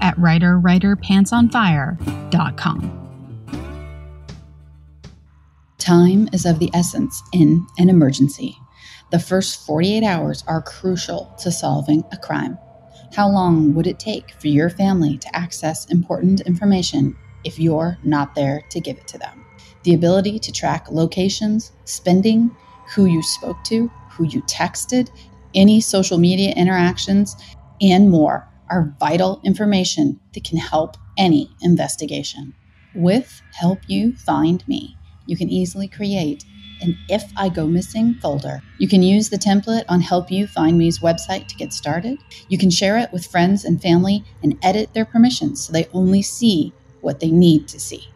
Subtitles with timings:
[0.00, 3.02] at writerwriterpantsonfire.com.
[5.78, 8.58] Time is of the essence in an emergency.
[9.12, 12.58] The first 48 hours are crucial to solving a crime.
[13.14, 18.34] How long would it take for your family to access important information if you're not
[18.34, 19.44] there to give it to them?
[19.84, 22.50] The ability to track locations, spending,
[22.94, 25.10] who you spoke to, who you texted,
[25.54, 27.36] any social media interactions,
[27.80, 32.54] and more are vital information that can help any investigation.
[32.94, 36.44] With Help You Find Me, you can easily create
[36.80, 38.62] an If I Go Missing folder.
[38.78, 42.18] You can use the template on Help You Find Me's website to get started.
[42.48, 46.22] You can share it with friends and family and edit their permissions so they only
[46.22, 48.06] see what they need to see.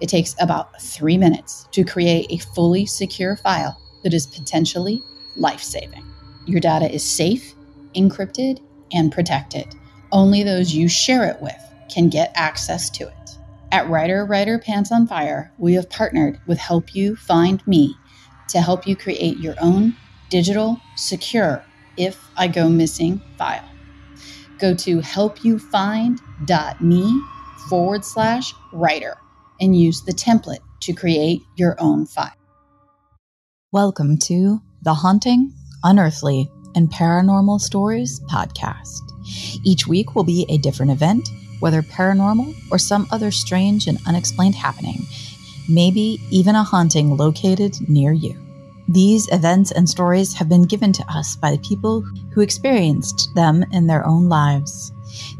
[0.00, 5.02] It takes about three minutes to create a fully secure file that is potentially
[5.36, 6.04] life saving.
[6.46, 7.54] Your data is safe,
[7.94, 8.60] encrypted,
[8.92, 9.74] and protected.
[10.12, 11.56] Only those you share it with
[11.88, 13.38] can get access to it.
[13.72, 17.96] At Writer Writer Pants on Fire, we have partnered with Help You Find Me
[18.48, 19.96] to help you create your own
[20.28, 21.64] digital, secure
[21.96, 23.64] If I Go Missing file.
[24.58, 27.22] Go to helpyoufind.me
[27.70, 29.16] forward slash writer
[29.60, 32.34] and use the template to create your own file.
[33.72, 39.11] Welcome to the Haunting, Unearthly, and Paranormal Stories podcast.
[39.62, 41.30] Each week will be a different event,
[41.60, 45.06] whether paranormal or some other strange and unexplained happening,
[45.68, 48.38] maybe even a haunting located near you.
[48.88, 53.86] These events and stories have been given to us by people who experienced them in
[53.86, 54.92] their own lives.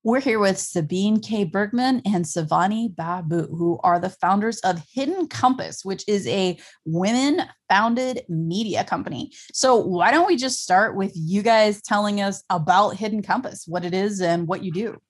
[0.06, 1.46] We're here with Sabine K.
[1.46, 7.42] Bergman and Sivani Babu, who are the founders of Hidden Compass, which is a women
[7.70, 9.32] founded media company.
[9.52, 13.84] So, why don't we just start with you guys telling us about Hidden Compass, what
[13.84, 15.02] it is, and what you do?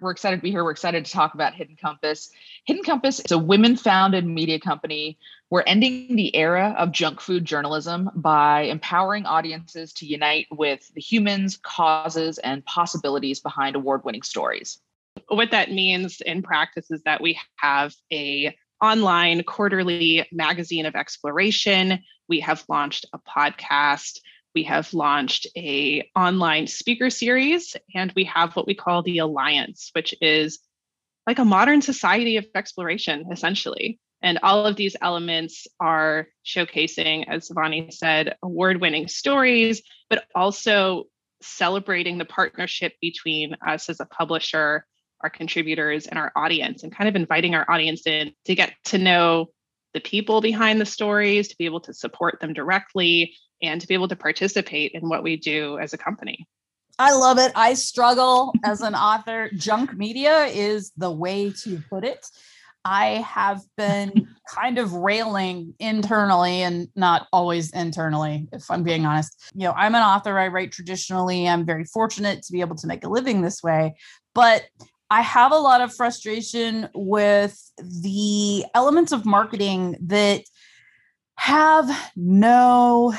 [0.00, 0.64] We're excited to be here.
[0.64, 2.30] We're excited to talk about Hidden Compass.
[2.64, 5.18] Hidden Compass is a women founded media company.
[5.50, 11.00] We're ending the era of junk food journalism by empowering audiences to unite with the
[11.00, 14.78] humans, causes, and possibilities behind award winning stories.
[15.28, 21.98] What that means in practice is that we have a online quarterly magazine of exploration.
[22.28, 24.20] We have launched a podcast
[24.54, 29.90] we have launched a online speaker series and we have what we call the alliance
[29.94, 30.58] which is
[31.26, 34.00] like a modern society of exploration essentially.
[34.20, 41.04] And all of these elements are showcasing as Sivani said award-winning stories but also
[41.40, 44.84] celebrating the partnership between us as a publisher
[45.20, 48.98] our contributors and our audience and kind of inviting our audience in to get to
[48.98, 49.46] know
[49.94, 53.94] the people behind the stories to be able to support them directly and to be
[53.94, 56.46] able to participate in what we do as a company.
[56.98, 57.52] I love it.
[57.54, 59.50] I struggle as an author.
[59.54, 62.26] Junk media is the way to put it.
[62.84, 69.50] I have been kind of railing internally and not always internally, if I'm being honest.
[69.54, 71.48] You know, I'm an author, I write traditionally.
[71.48, 73.96] I'm very fortunate to be able to make a living this way.
[74.34, 74.64] But
[75.10, 80.42] I have a lot of frustration with the elements of marketing that
[81.36, 83.14] have no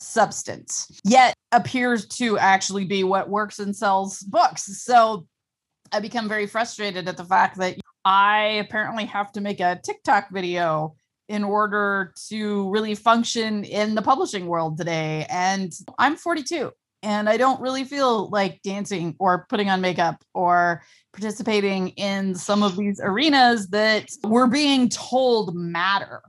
[0.00, 4.64] substance, yet appears to actually be what works and sells books.
[4.82, 5.26] So
[5.92, 10.30] I become very frustrated at the fact that I apparently have to make a TikTok
[10.30, 10.96] video
[11.28, 15.26] in order to really function in the publishing world today.
[15.30, 16.70] And I'm 42
[17.04, 22.62] and I don't really feel like dancing or putting on makeup or participating in some
[22.62, 26.22] of these arenas that we're being told matter.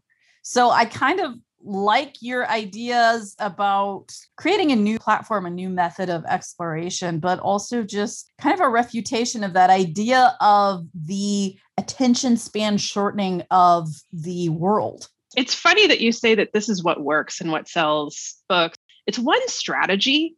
[0.43, 1.33] So I kind of
[1.63, 7.81] like your ideas about creating a new platform, a new method of exploration, but also
[7.81, 14.49] just kind of a refutation of that idea of the attention span shortening of the
[14.49, 15.07] world.
[15.35, 18.77] It's funny that you say that this is what works and what sells books.
[19.07, 20.35] It's one strategy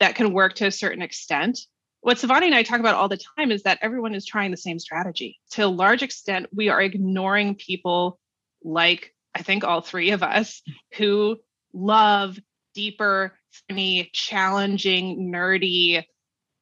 [0.00, 1.58] that can work to a certain extent.
[2.00, 4.56] What Sivani and I talk about all the time is that everyone is trying the
[4.56, 5.38] same strategy.
[5.52, 8.18] To a large extent, we are ignoring people
[8.62, 10.62] like I think all three of us
[10.96, 11.38] who
[11.74, 12.38] love
[12.74, 13.38] deeper,
[13.68, 16.02] funny, challenging, nerdy,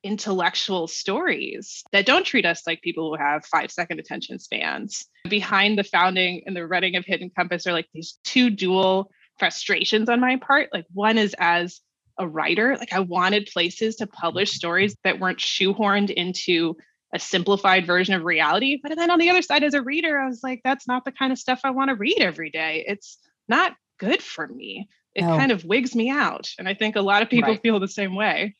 [0.02, 5.06] intellectual stories that don't treat us like people who have five second attention spans.
[5.28, 10.08] Behind the founding and the running of Hidden Compass are like these two dual frustrations
[10.08, 10.68] on my part.
[10.72, 11.80] Like, one is as
[12.18, 14.56] a writer, like, I wanted places to publish mm-hmm.
[14.56, 16.76] stories that weren't shoehorned into
[17.14, 18.78] a simplified version of reality.
[18.82, 21.12] But then on the other side, as a reader, I was like, that's not the
[21.12, 22.84] kind of stuff I want to read every day.
[22.86, 23.18] It's
[23.48, 24.88] not good for me.
[25.14, 25.36] It no.
[25.36, 26.50] kind of wigs me out.
[26.58, 27.62] And I think a lot of people right.
[27.62, 28.56] feel the same way.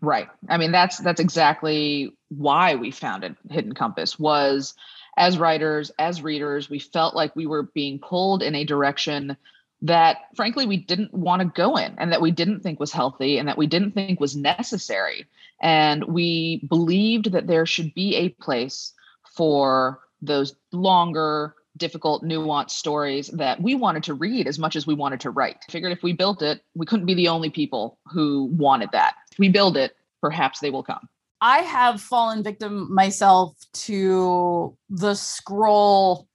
[0.00, 0.28] Right.
[0.48, 4.74] I mean, that's that's exactly why we founded Hidden Compass was
[5.18, 9.36] as writers, as readers, we felt like we were being pulled in a direction
[9.82, 13.38] that frankly we didn't want to go in and that we didn't think was healthy
[13.38, 15.26] and that we didn't think was necessary.
[15.60, 18.92] And we believed that there should be a place
[19.36, 24.94] for those longer difficult nuanced stories that we wanted to read as much as we
[24.94, 25.58] wanted to write.
[25.70, 29.14] Figured if we built it we couldn't be the only people who wanted that.
[29.30, 31.08] If we build it perhaps they will come.
[31.40, 36.27] I have fallen victim myself to the scroll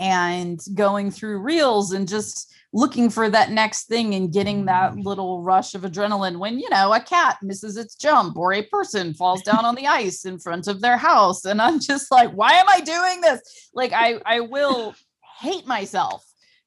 [0.00, 5.04] and going through reels and just looking for that next thing and getting that mm.
[5.04, 9.12] little rush of adrenaline when you know a cat misses its jump or a person
[9.14, 11.44] falls down on the ice in front of their house.
[11.44, 13.70] And i'm just like why am i doing this?
[13.74, 14.94] Like i i will
[15.40, 16.24] hate myself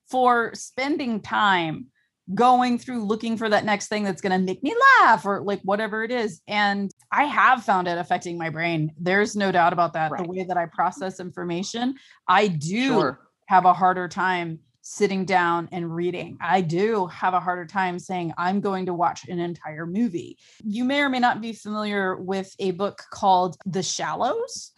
[0.10, 1.88] for spending time
[2.34, 5.62] going through looking for that next thing that's going to make me laugh or like
[5.62, 9.94] whatever it is and i have found it affecting my brain there's no doubt about
[9.94, 10.24] that right.
[10.24, 11.94] the way that i process information
[12.28, 13.20] i do sure.
[13.46, 16.38] have a harder time sitting down and reading.
[16.40, 20.38] I do have a harder time saying I'm going to watch an entire movie.
[20.64, 24.72] You may or may not be familiar with a book called The Shallows.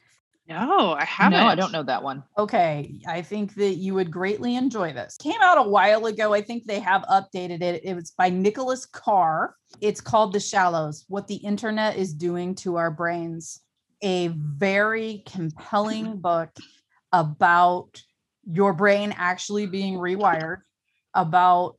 [0.48, 1.40] No, I haven't.
[1.40, 2.24] No, I don't know that one.
[2.38, 3.02] Okay.
[3.06, 5.18] I think that you would greatly enjoy this.
[5.18, 6.34] Came out a while ago.
[6.34, 7.82] I think they have updated it.
[7.84, 9.56] It was by Nicholas Carr.
[9.82, 13.60] It's called The Shallows What the Internet is Doing to Our Brains.
[14.04, 16.52] A very compelling book
[17.12, 18.02] about
[18.50, 20.62] your brain actually being rewired
[21.14, 21.76] about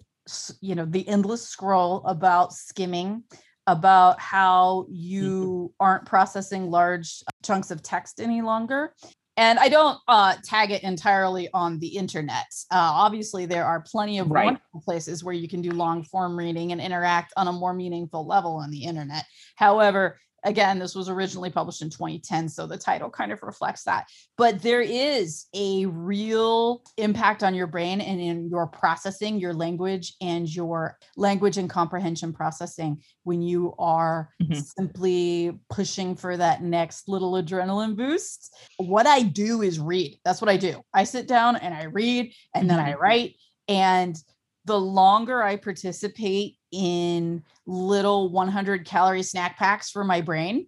[0.61, 3.23] you know the endless scroll about skimming
[3.69, 8.95] about how you aren't processing large chunks of text any longer.
[9.37, 12.47] And i don't uh, tag it entirely on the internet.
[12.73, 14.47] Uh, obviously there are plenty of right.
[14.47, 18.27] wonderful places where you can do long form reading and interact on a more meaningful
[18.27, 19.27] level on the internet.
[19.55, 24.07] However again this was originally published in 2010 so the title kind of reflects that.
[24.37, 30.15] But there is a real impact on your brain and in your processing your language
[30.21, 34.55] and your language and comprehension processing when you are mm-hmm.
[34.55, 38.55] simply pushing for that next little adrenaline boost.
[38.77, 40.19] What i do is read.
[40.25, 40.83] That's what i do.
[40.95, 43.03] I sit down and i read and then i mm-hmm.
[43.03, 43.35] write.
[43.69, 44.17] And
[44.69, 50.67] the longer I participate in little 100 calorie snack packs for my brain,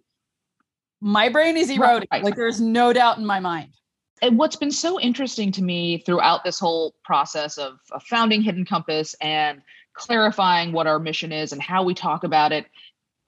[1.01, 2.07] my brain is eroding.
[2.11, 2.23] Right.
[2.23, 3.73] Like there's no doubt in my mind.
[4.21, 8.65] And what's been so interesting to me throughout this whole process of, of founding Hidden
[8.65, 9.61] Compass and
[9.93, 12.67] clarifying what our mission is and how we talk about it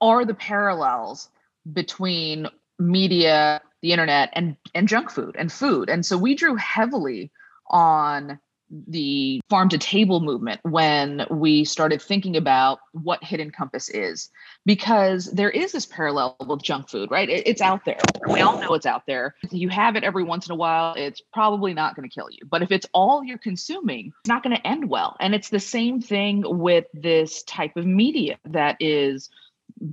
[0.00, 1.28] are the parallels
[1.72, 5.88] between media, the internet, and and junk food and food.
[5.88, 7.32] And so we drew heavily
[7.68, 8.38] on
[8.70, 14.30] the farm to table movement when we started thinking about what hidden compass is
[14.64, 17.28] because there is this parallel with junk food right?
[17.28, 18.00] It, it's out there.
[18.26, 19.34] We all know it's out there.
[19.50, 22.40] You have it every once in a while it's probably not going to kill you.
[22.48, 25.16] But if it's all you're consuming it's not going to end well.
[25.20, 29.30] And it's the same thing with this type of media that is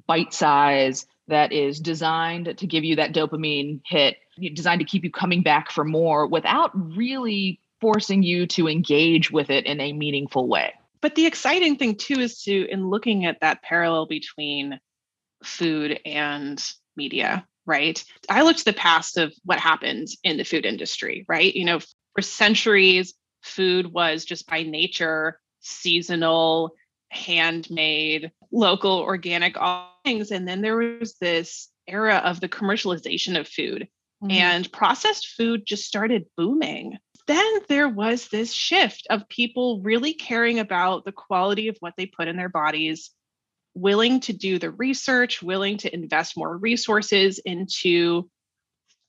[0.07, 4.17] bite size that is designed to give you that dopamine hit,
[4.53, 9.49] designed to keep you coming back for more without really forcing you to engage with
[9.49, 10.73] it in a meaningful way.
[11.01, 14.79] But the exciting thing too is to in looking at that parallel between
[15.43, 16.63] food and
[16.95, 18.03] media, right?
[18.29, 21.53] I looked at the past of what happened in the food industry, right?
[21.53, 21.79] You know,
[22.13, 26.75] for centuries, food was just by nature seasonal,
[27.09, 30.31] handmade, local, organic, all things.
[30.31, 33.87] And then there was this era of the commercialization of food,
[34.23, 34.31] mm-hmm.
[34.31, 36.97] and processed food just started booming.
[37.27, 42.05] Then there was this shift of people really caring about the quality of what they
[42.05, 43.11] put in their bodies,
[43.73, 48.29] willing to do the research, willing to invest more resources into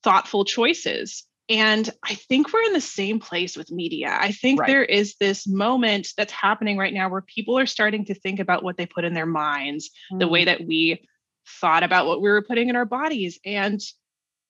[0.02, 1.24] thoughtful choices.
[1.48, 4.16] And I think we're in the same place with media.
[4.18, 4.66] I think right.
[4.66, 8.62] there is this moment that's happening right now where people are starting to think about
[8.62, 10.20] what they put in their minds, mm.
[10.20, 10.46] the way mm.
[10.46, 11.06] that we
[11.60, 13.40] thought about what we were putting in our bodies.
[13.44, 13.80] And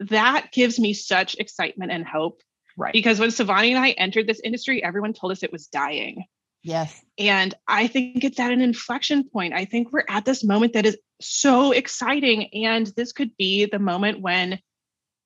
[0.01, 2.41] that gives me such excitement and hope.
[2.77, 2.93] Right.
[2.93, 6.25] Because when Sivani and I entered this industry, everyone told us it was dying.
[6.63, 7.03] Yes.
[7.19, 9.53] And I think it's at an inflection point.
[9.53, 12.49] I think we're at this moment that is so exciting.
[12.65, 14.61] And this could be the moment when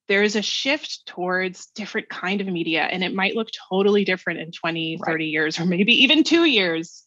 [0.08, 4.40] there is a shift towards different kind of media and it might look totally different
[4.40, 5.12] in 20 right.
[5.12, 7.04] 30 years or maybe even two years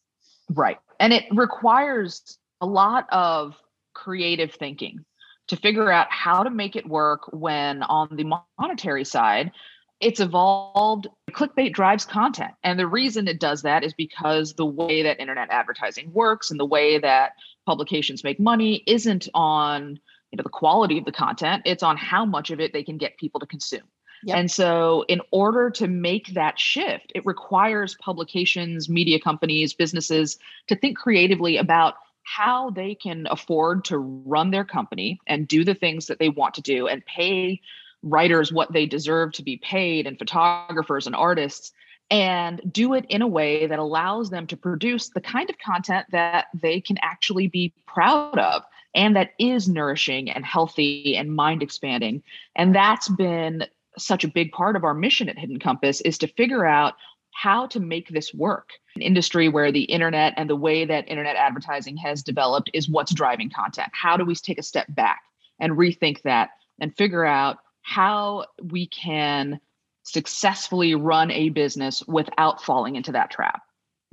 [0.50, 3.56] right and it requires a lot of
[3.94, 5.06] creative thinking
[5.48, 9.52] to figure out how to make it work when on the monetary side
[10.00, 12.54] it's evolved clickbait drives content.
[12.64, 16.60] And the reason it does that is because the way that internet advertising works and
[16.60, 17.34] the way that
[17.66, 20.00] publications make money isn't on
[20.32, 21.64] you know the quality of the content.
[21.66, 23.84] It's on how much of it they can get people to consume.
[24.24, 24.38] Yep.
[24.38, 30.38] and so in order to make that shift it requires publications media companies businesses
[30.68, 35.74] to think creatively about how they can afford to run their company and do the
[35.74, 37.62] things that they want to do and pay
[38.02, 41.72] writers what they deserve to be paid and photographers and artists
[42.12, 46.08] and do it in a way that allows them to produce the kind of content
[46.12, 48.64] that they can actually be proud of
[48.96, 52.24] and that is nourishing and healthy and mind expanding.
[52.56, 53.66] And that's been
[53.98, 56.96] such a big part of our mission at Hidden Compass is to figure out
[57.32, 58.72] how to make this work.
[58.96, 63.14] An industry where the internet and the way that internet advertising has developed is what's
[63.14, 63.90] driving content.
[63.94, 65.22] How do we take a step back
[65.60, 67.58] and rethink that and figure out
[67.90, 69.60] how we can
[70.04, 73.62] successfully run a business without falling into that trap?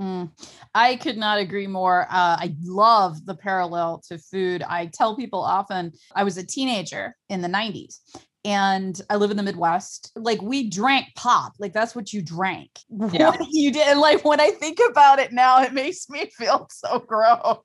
[0.00, 0.30] Mm,
[0.75, 2.02] I could not agree more.
[2.11, 4.62] Uh, I love the parallel to food.
[4.62, 8.00] I tell people often I was a teenager in the 90s
[8.47, 10.12] and I live in the Midwest.
[10.15, 12.71] Like we drank pop, like that's what you drank.
[13.17, 13.31] Yeah.
[13.31, 13.87] What you did.
[13.87, 17.59] And like when I think about it now, it makes me feel so gross.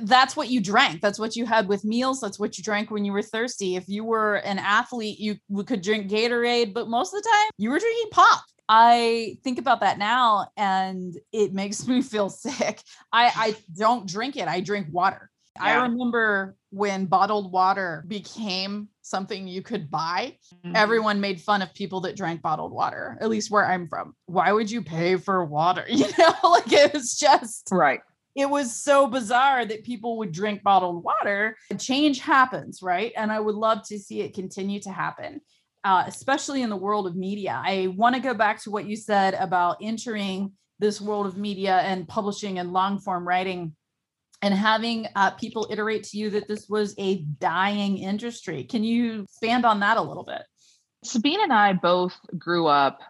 [0.00, 1.00] That's what you drank.
[1.00, 2.20] That's what you had with meals.
[2.20, 3.76] That's what you drank when you were thirsty.
[3.76, 7.70] If you were an athlete, you could drink Gatorade, but most of the time you
[7.70, 8.44] were drinking pop.
[8.68, 12.80] I think about that now and it makes me feel sick.
[13.12, 15.30] I, I don't drink it, I drink water.
[15.56, 15.64] Yeah.
[15.64, 20.76] I remember when bottled water became something you could buy, mm-hmm.
[20.76, 24.14] everyone made fun of people that drank bottled water, at least where I'm from.
[24.26, 25.84] Why would you pay for water?
[25.96, 28.00] You know, like it was just right.
[28.34, 31.56] It was so bizarre that people would drink bottled water.
[31.78, 33.12] Change happens, right?
[33.16, 35.40] And I would love to see it continue to happen
[35.86, 37.62] uh, especially in the world of media.
[37.64, 41.78] I want to go back to what you said about entering this world of media
[41.78, 43.76] and publishing and long form writing
[44.46, 48.64] and having uh, people iterate to you that this was a dying industry.
[48.64, 50.42] Can you expand on that a little bit?
[51.04, 53.00] Sabine and I both grew up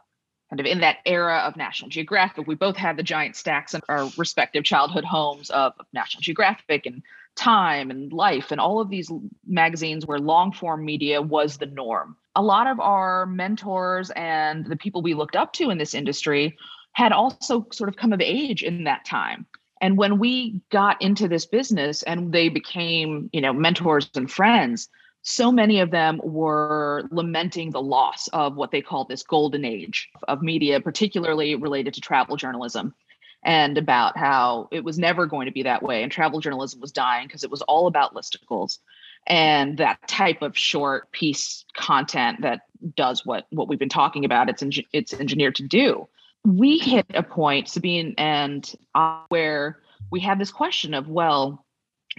[0.51, 2.47] kind of in that era of National Geographic.
[2.47, 7.03] We both had the giant stacks in our respective childhood homes of National Geographic and
[7.37, 9.11] Time and Life and all of these
[9.47, 14.77] magazines where long form media was the norm a lot of our mentors and the
[14.77, 16.57] people we looked up to in this industry
[16.93, 19.47] had also sort of come of age in that time.
[19.81, 24.89] And when we got into this business and they became, you know, mentors and friends,
[25.23, 30.09] so many of them were lamenting the loss of what they call this golden age
[30.29, 32.95] of media, particularly related to travel journalism,
[33.43, 36.03] and about how it was never going to be that way.
[36.03, 38.79] And travel journalism was dying because it was all about listicles
[39.27, 42.61] and that type of short piece content that
[42.95, 46.07] does what what we've been talking about it's it's engineered to do
[46.47, 49.81] we hit a point sabine and I, where
[50.13, 51.65] we had this question of well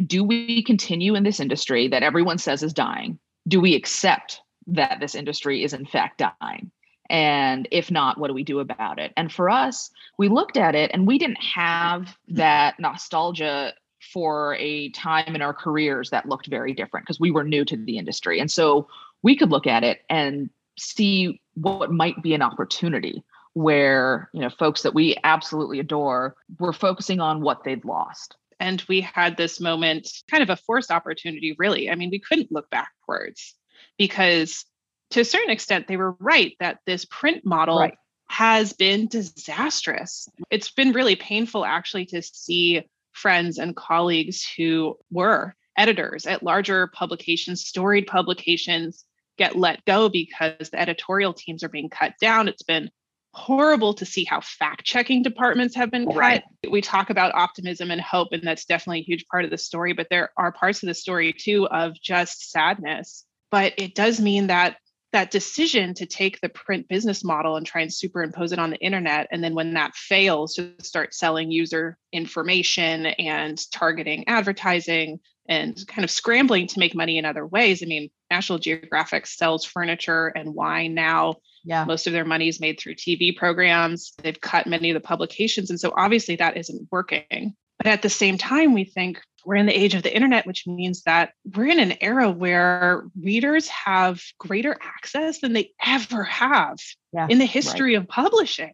[0.06, 3.18] do we continue in this industry that everyone says is dying?
[3.48, 6.72] Do we accept that this industry is in fact dying?
[7.10, 9.14] And if not what do we do about it?
[9.16, 13.74] And for us we looked at it and we didn't have that nostalgia
[14.12, 17.78] for a time in our careers that looked very different because we were new to
[17.78, 18.40] the industry.
[18.40, 18.90] And so
[19.24, 23.24] we could look at it and see what might be an opportunity
[23.58, 28.36] where, you know, folks that we absolutely adore were focusing on what they'd lost.
[28.60, 31.90] And we had this moment, kind of a forced opportunity, really.
[31.90, 33.56] I mean, we couldn't look backwards
[33.98, 34.64] because
[35.10, 37.96] to a certain extent, they were right that this print model right.
[38.30, 40.30] has been disastrous.
[40.52, 46.92] It's been really painful, actually, to see friends and colleagues who were editors at larger
[46.94, 49.04] publications, storied publications,
[49.40, 52.48] get let go because the editorial teams are being cut down.
[52.48, 52.92] It's been
[53.38, 56.16] horrible to see how fact checking departments have been cut.
[56.16, 56.44] Right.
[56.70, 59.94] We talk about optimism and hope, and that's definitely a huge part of the story,
[59.94, 63.26] but there are parts of the story too of just sadness.
[63.52, 64.78] But it does mean that
[65.14, 68.78] that decision to take the print business model and try and superimpose it on the
[68.78, 75.78] internet and then when that fails to start selling user information and targeting advertising and
[75.88, 77.82] kind of scrambling to make money in other ways.
[77.82, 81.36] I mean national geographic sells furniture and wine now.
[81.64, 81.86] Yeah.
[81.86, 84.14] Most of their money is made through tv programs.
[84.22, 87.56] They've cut many of the publications and so obviously that isn't working.
[87.78, 90.68] But at the same time we think we're in the age of the internet, which
[90.68, 96.78] means that we're in an era where readers have greater access than they ever have
[97.14, 98.04] yeah, in the history right.
[98.04, 98.74] of publishing.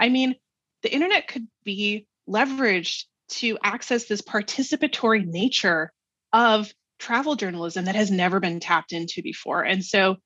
[0.00, 0.34] I mean,
[0.82, 5.92] the internet could be leveraged to access this participatory nature
[6.32, 9.64] of travel journalism that has never been tapped into before.
[9.64, 10.16] And so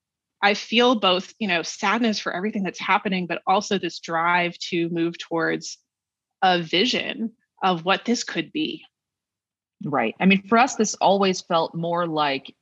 [0.41, 4.89] I feel both, you know, sadness for everything that's happening, but also this drive to
[4.91, 5.79] move towards
[6.43, 8.85] a vision of what this could be.
[9.85, 10.15] Right.
[10.21, 12.55] I mean, for us, this always felt more like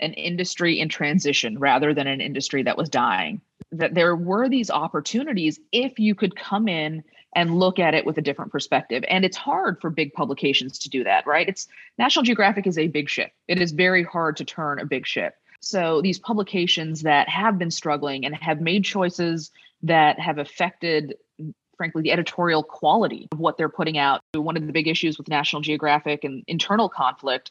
[0.00, 3.40] an industry in transition rather than an industry that was dying.
[3.70, 8.18] That there were these opportunities if you could come in and look at it with
[8.18, 9.04] a different perspective.
[9.08, 11.48] And it's hard for big publications to do that, right?
[11.48, 13.32] It's National Geographic is a big ship.
[13.48, 15.34] It is very hard to turn a big ship.
[15.60, 19.50] So these publications that have been struggling and have made choices
[19.82, 21.14] that have affected
[21.82, 24.20] frankly, the editorial quality of what they're putting out.
[24.34, 27.50] One of the big issues with National Geographic and internal conflict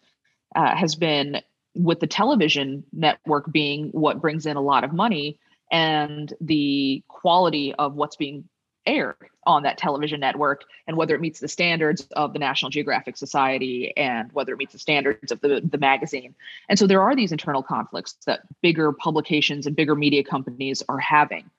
[0.56, 1.41] uh, has been
[1.76, 5.38] with the television network being what brings in a lot of money
[5.70, 8.48] and the quality of what's being
[8.86, 13.17] aired on that television network and whether it meets the standards of the National Geographic
[13.17, 16.36] Society and whether it meets the standards of the, the magazine.
[16.70, 21.00] And so there are these internal conflicts that bigger publications and bigger media companies are
[21.00, 21.50] having.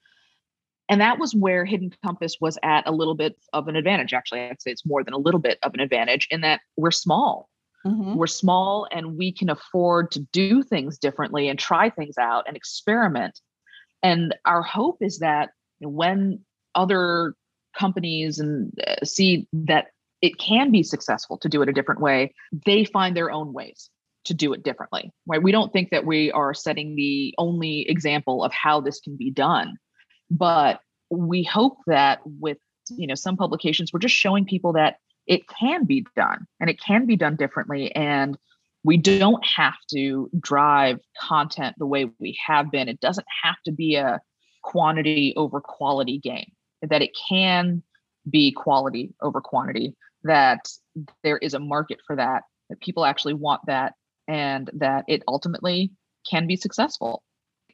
[0.92, 4.12] And that was where Hidden Compass was at a little bit of an advantage.
[4.12, 6.90] Actually, I'd say it's more than a little bit of an advantage in that we're
[6.90, 7.48] small.
[7.86, 8.16] Mm-hmm.
[8.16, 12.58] We're small and we can afford to do things differently and try things out and
[12.58, 13.40] experiment.
[14.02, 16.40] And our hope is that when
[16.74, 17.36] other
[17.74, 19.86] companies and uh, see that
[20.20, 22.34] it can be successful to do it a different way,
[22.66, 23.88] they find their own ways
[24.26, 25.10] to do it differently.
[25.26, 25.42] Right?
[25.42, 29.30] We don't think that we are setting the only example of how this can be
[29.30, 29.78] done
[30.32, 32.58] but we hope that with
[32.90, 36.80] you know some publications we're just showing people that it can be done and it
[36.80, 37.94] can be done differently.
[37.94, 38.36] And
[38.84, 42.88] we don't have to drive content the way we have been.
[42.88, 44.20] It doesn't have to be a
[44.62, 46.50] quantity over quality game
[46.82, 47.82] that it can
[48.28, 50.68] be quality over quantity that
[51.22, 53.94] there is a market for that that people actually want that
[54.28, 55.90] and that it ultimately
[56.28, 57.22] can be successful.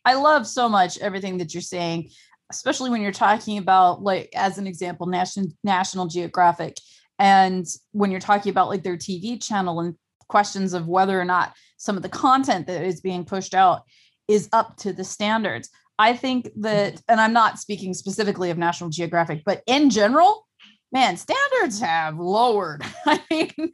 [0.04, 2.10] I love so much everything that you're saying
[2.50, 6.76] especially when you're talking about like as an example national national geographic
[7.18, 9.94] and when you're talking about like their tv channel and
[10.28, 13.82] questions of whether or not some of the content that is being pushed out
[14.28, 17.02] is up to the standards i think that mm-hmm.
[17.08, 20.46] and i'm not speaking specifically of national geographic but in general
[20.92, 23.72] man standards have lowered i mean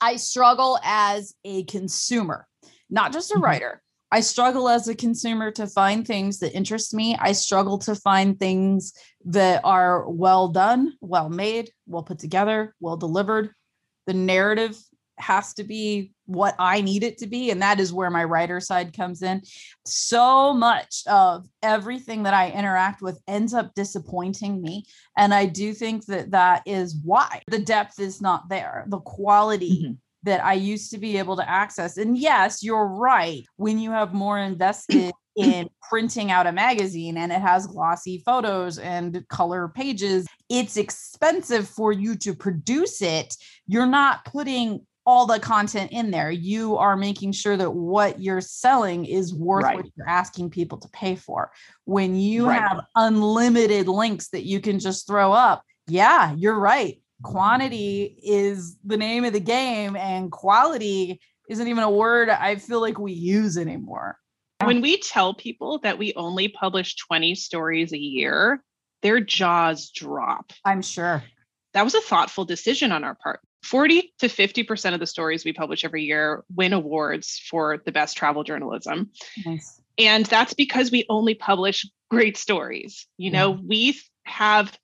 [0.00, 2.46] i struggle as a consumer
[2.90, 3.44] not just a mm-hmm.
[3.44, 3.82] writer
[4.14, 7.16] I struggle as a consumer to find things that interest me.
[7.18, 8.92] I struggle to find things
[9.24, 13.50] that are well done, well made, well put together, well delivered.
[14.06, 14.78] The narrative
[15.18, 17.50] has to be what I need it to be.
[17.50, 19.42] And that is where my writer side comes in.
[19.84, 24.84] So much of everything that I interact with ends up disappointing me.
[25.18, 28.84] And I do think that that is why the depth is not there.
[28.86, 29.92] The quality mm-hmm
[30.24, 31.96] that I used to be able to access.
[31.96, 33.44] And yes, you're right.
[33.56, 38.78] When you have more invested in printing out a magazine and it has glossy photos
[38.78, 43.34] and color pages, it's expensive for you to produce it.
[43.66, 46.30] You're not putting all the content in there.
[46.30, 49.76] You are making sure that what you're selling is worth right.
[49.76, 51.50] what you're asking people to pay for.
[51.84, 52.58] When you right.
[52.58, 58.96] have unlimited links that you can just throw up, yeah, you're right quantity is the
[58.96, 63.56] name of the game and quality isn't even a word I feel like we use
[63.56, 64.18] anymore.
[64.62, 68.62] When we tell people that we only publish 20 stories a year,
[69.02, 70.52] their jaws drop.
[70.64, 71.22] I'm sure.
[71.74, 73.40] That was a thoughtful decision on our part.
[73.64, 78.16] 40 to 50% of the stories we publish every year win awards for the best
[78.16, 79.10] travel journalism.
[79.44, 79.80] Nice.
[79.98, 83.06] And that's because we only publish great stories.
[83.16, 83.60] You know, yeah.
[83.66, 84.78] we have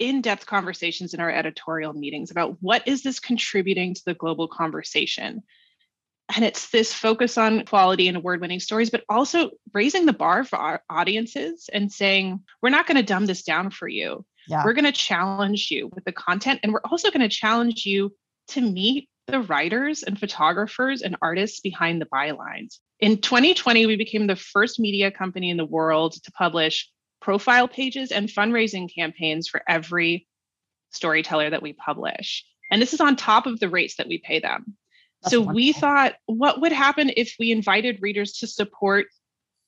[0.00, 5.42] in-depth conversations in our editorial meetings about what is this contributing to the global conversation.
[6.34, 10.42] And it's this focus on quality and award winning stories but also raising the bar
[10.42, 14.24] for our audiences and saying we're not going to dumb this down for you.
[14.48, 14.64] Yeah.
[14.64, 18.12] we're going to challenge you with the content and we're also going to challenge you
[18.48, 22.78] to meet the writers and photographers and artists behind the bylines.
[23.00, 26.88] In 2020 we became the first media company in the world to publish
[27.20, 30.26] profile pages and fundraising campaigns for every
[30.90, 32.44] storyteller that we publish.
[32.70, 34.76] And this is on top of the rates that we pay them.
[35.22, 35.54] That's so wonderful.
[35.54, 39.06] we thought, what would happen if we invited readers to support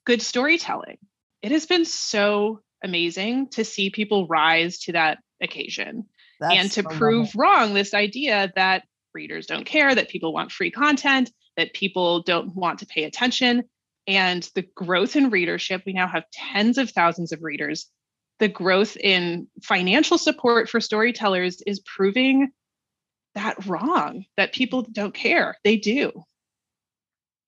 [0.07, 0.99] good storytelling?
[1.43, 6.07] It has been so amazing to see people rise to that occasion
[6.41, 8.85] That's and to so prove wrong this idea that
[9.15, 13.65] readers don't care, that people want free content, that people don't want to pay attention
[14.07, 17.87] and the growth in readership we now have tens of thousands of readers.
[18.39, 22.51] The growth in financial support for storytellers is proving
[23.35, 25.57] that wrong that people don't care.
[25.65, 26.25] They do.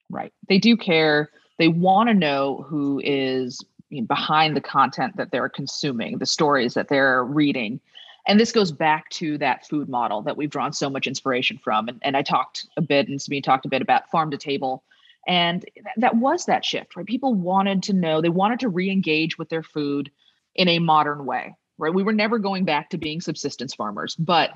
[0.09, 0.31] Right.
[0.47, 1.29] They do care.
[1.59, 3.63] They want to know who is
[4.07, 7.79] behind the content that they're consuming the stories that they're reading.
[8.27, 11.87] And this goes back to that food model that we've drawn so much inspiration from.
[11.87, 14.83] And, and i talked a bit and sabine talked a bit about farm to table
[15.27, 15.65] and
[15.97, 17.05] that was that shift, right?
[17.05, 20.11] People wanted to know, they wanted to re engage with their food
[20.55, 21.93] in a modern way, right?
[21.93, 24.51] We were never going back to being subsistence farmers, but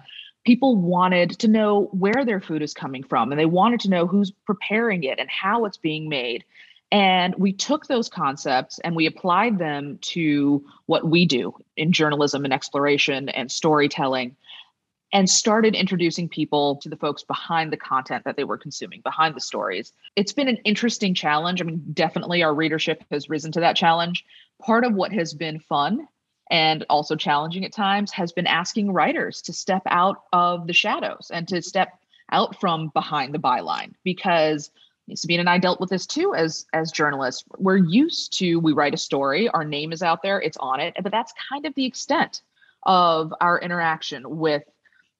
[0.45, 4.07] people wanted to know where their food is coming from and they wanted to know
[4.07, 6.45] who's preparing it and how it's being made.
[6.91, 12.45] And we took those concepts and we applied them to what we do in journalism
[12.45, 14.35] and exploration and storytelling
[15.11, 19.35] and started introducing people to the folks behind the content that they were consuming, behind
[19.35, 19.93] the stories.
[20.15, 21.61] It's been an interesting challenge.
[21.61, 24.23] I mean, definitely our readership has risen to that challenge.
[24.61, 26.07] Part of what has been fun
[26.51, 31.31] and also challenging at times has been asking writers to step out of the shadows
[31.33, 31.89] and to step
[32.31, 34.71] out from behind the byline because
[35.15, 37.43] Sabine and I dealt with this too as as journalists.
[37.57, 40.95] We're used to we write a story, our name is out there, it's on it,
[41.01, 42.43] but that's kind of the extent
[42.83, 44.63] of our interaction with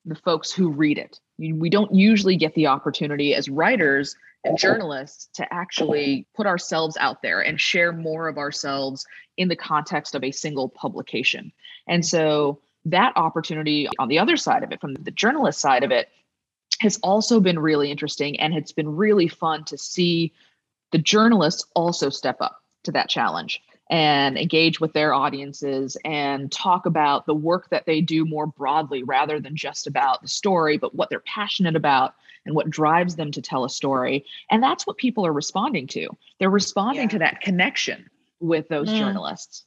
[0.10, 1.20] the folks who read it.
[1.38, 7.22] We don't usually get the opportunity as writers and journalists to actually put ourselves out
[7.22, 9.06] there and share more of ourselves
[9.38, 11.52] in the context of a single publication.
[11.88, 15.92] And so that opportunity on the other side of it, from the journalist side of
[15.92, 16.10] it,
[16.80, 18.40] has also been really interesting.
[18.40, 20.34] And it's been really fun to see
[20.92, 26.86] the journalists also step up to that challenge and engage with their audiences and talk
[26.86, 30.94] about the work that they do more broadly rather than just about the story, but
[30.94, 32.14] what they're passionate about
[32.46, 34.26] and what drives them to tell a story.
[34.52, 36.08] And that's what people are responding to.
[36.40, 37.10] They're responding yeah.
[37.10, 38.98] to that connection with those mm.
[38.98, 39.66] journalists.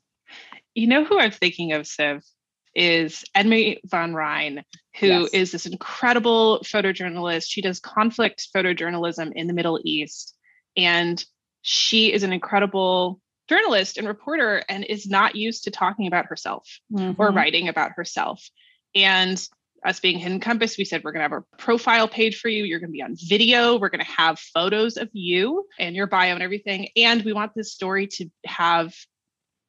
[0.75, 2.25] You know who I'm thinking of, Siv,
[2.75, 4.63] is Edme van Rijn,
[4.99, 5.31] who yes.
[5.31, 7.45] is this incredible photojournalist.
[7.49, 10.35] She does conflict photojournalism in the Middle East.
[10.77, 11.23] And
[11.61, 16.69] she is an incredible journalist and reporter and is not used to talking about herself
[16.93, 17.21] mm-hmm.
[17.21, 18.43] or writing about herself.
[18.95, 19.43] And
[19.85, 22.65] us being Hidden Compass, we said we're going to have a profile page for you.
[22.65, 23.79] You're going to be on video.
[23.79, 26.89] We're going to have photos of you and your bio and everything.
[26.97, 28.95] And we want this story to have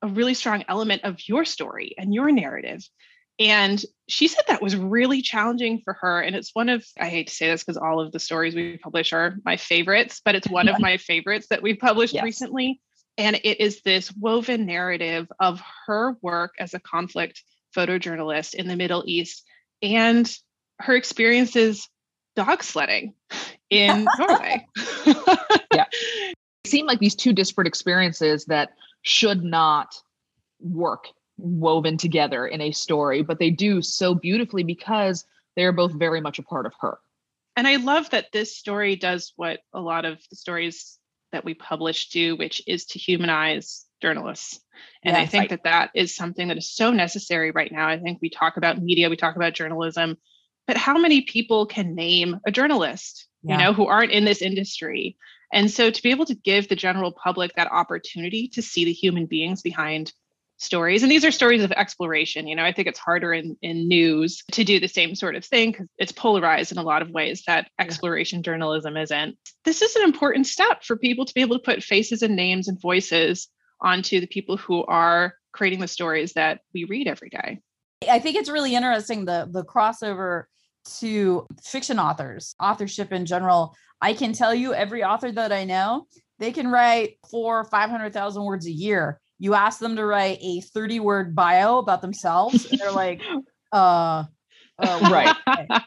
[0.02, 2.84] a really strong element of your story and your narrative.
[3.40, 6.22] And she said that was really challenging for her.
[6.22, 8.78] And it's one of, I hate to say this because all of the stories we
[8.78, 10.76] publish are my favorites, but it's one yeah.
[10.76, 12.24] of my favorites that we've published yes.
[12.24, 12.80] recently
[13.18, 17.44] and it is this woven narrative of her work as a conflict
[17.76, 19.44] photojournalist in the Middle East
[19.82, 20.32] and
[20.80, 21.90] her experiences
[22.36, 23.14] dog sledding
[23.70, 24.66] in Norway.
[25.74, 25.86] yeah.
[25.92, 26.36] It
[26.68, 28.72] seemed like these two disparate experiences that
[29.02, 29.96] should not
[30.60, 36.22] work woven together in a story, but they do so beautifully because they're both very
[36.22, 37.00] much a part of her.
[37.56, 40.98] And I love that this story does what a lot of the stories
[41.34, 44.60] that we publish do, which is to humanize journalists.
[45.04, 47.88] And yes, I think I, that that is something that is so necessary right now.
[47.88, 50.18] I think we talk about media, we talk about journalism,
[50.66, 53.58] but how many people can name a journalist, yeah.
[53.58, 55.18] you know, who aren't in this industry?
[55.52, 58.94] And so to be able to give the general public that opportunity to see the
[58.94, 60.12] human beings behind
[60.58, 63.88] stories and these are stories of exploration you know i think it's harder in, in
[63.88, 67.10] news to do the same sort of thing because it's polarized in a lot of
[67.10, 69.38] ways that exploration journalism isn't.
[69.66, 72.68] This is an important step for people to be able to put faces and names
[72.68, 73.48] and voices
[73.82, 77.60] onto the people who are creating the stories that we read every day.
[78.10, 80.46] I think it's really interesting the the crossover
[81.00, 83.76] to fiction authors authorship in general.
[84.02, 86.08] I can tell you every author that i know
[86.40, 91.00] they can write four 500000 words a year you ask them to write a 30
[91.00, 93.22] word bio about themselves and they're like
[93.72, 94.24] uh,
[94.80, 95.36] uh right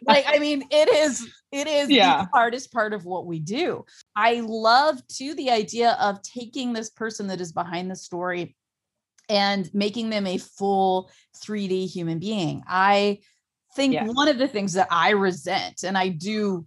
[0.02, 2.18] like i mean it is it is yeah.
[2.18, 6.90] the hardest part of what we do i love too the idea of taking this
[6.90, 8.54] person that is behind the story
[9.28, 11.11] and making them a full
[11.44, 13.18] 3d human being i
[13.74, 14.09] think yes.
[14.12, 16.64] one of the things that i resent and i do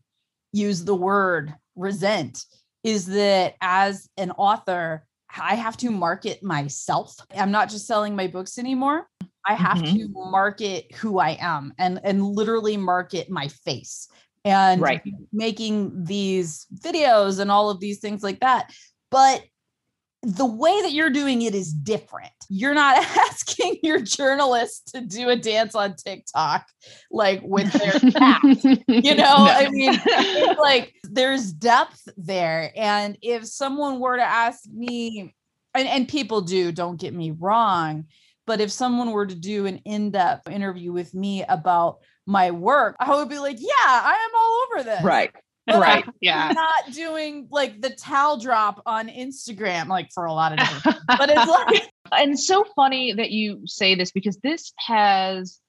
[0.52, 2.46] use the word resent
[2.84, 5.06] is that as an author
[5.38, 7.16] I have to market myself.
[7.36, 9.08] I'm not just selling my books anymore.
[9.46, 9.98] I have mm-hmm.
[9.98, 14.10] to market who I am and and literally market my face
[14.46, 15.02] and right.
[15.32, 18.72] making these videos and all of these things like that.
[19.12, 19.44] But
[20.22, 22.32] the way that you're doing it is different.
[22.50, 26.66] You're not asking your journalist to do a dance on TikTok
[27.12, 28.42] like with their cat.
[28.44, 29.48] you know, no.
[29.48, 29.98] I mean,
[30.60, 32.72] like there's depth there.
[32.76, 35.34] And if someone were to ask me,
[35.74, 38.06] and, and people do, don't get me wrong,
[38.46, 43.16] but if someone were to do an in-depth interview with me about my work, I
[43.16, 45.04] would be like, yeah, I am all over this.
[45.04, 45.32] Right
[45.78, 46.06] right.
[46.22, 46.52] yeah.
[46.54, 51.30] Not doing like the towel drop on Instagram, like for a lot of different but
[51.30, 55.60] it's like and so funny that you say this because this has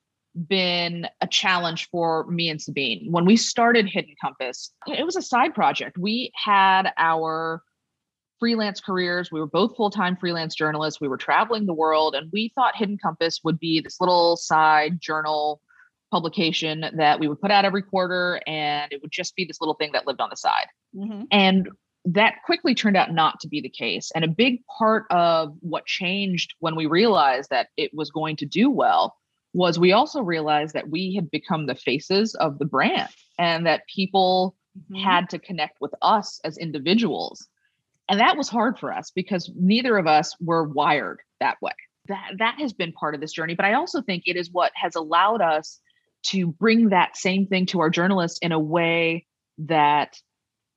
[0.48, 3.10] been a challenge for me and Sabine.
[3.10, 5.98] When we started Hidden Compass, it was a side project.
[5.98, 7.62] We had our
[8.38, 9.30] freelance careers.
[9.30, 11.00] We were both full time freelance journalists.
[11.00, 15.00] We were traveling the world, and we thought Hidden Compass would be this little side
[15.00, 15.60] journal
[16.10, 19.74] publication that we would put out every quarter and it would just be this little
[19.74, 20.66] thing that lived on the side.
[20.94, 21.24] Mm-hmm.
[21.30, 21.68] And
[22.06, 24.10] that quickly turned out not to be the case.
[24.14, 28.46] And a big part of what changed when we realized that it was going to
[28.46, 29.16] do well
[29.52, 33.86] was we also realized that we had become the faces of the brand and that
[33.92, 35.02] people mm-hmm.
[35.02, 37.46] had to connect with us as individuals.
[38.08, 41.72] And that was hard for us because neither of us were wired that way.
[42.08, 44.72] That that has been part of this journey, but I also think it is what
[44.74, 45.80] has allowed us
[46.22, 49.26] to bring that same thing to our journalists in a way
[49.58, 50.16] that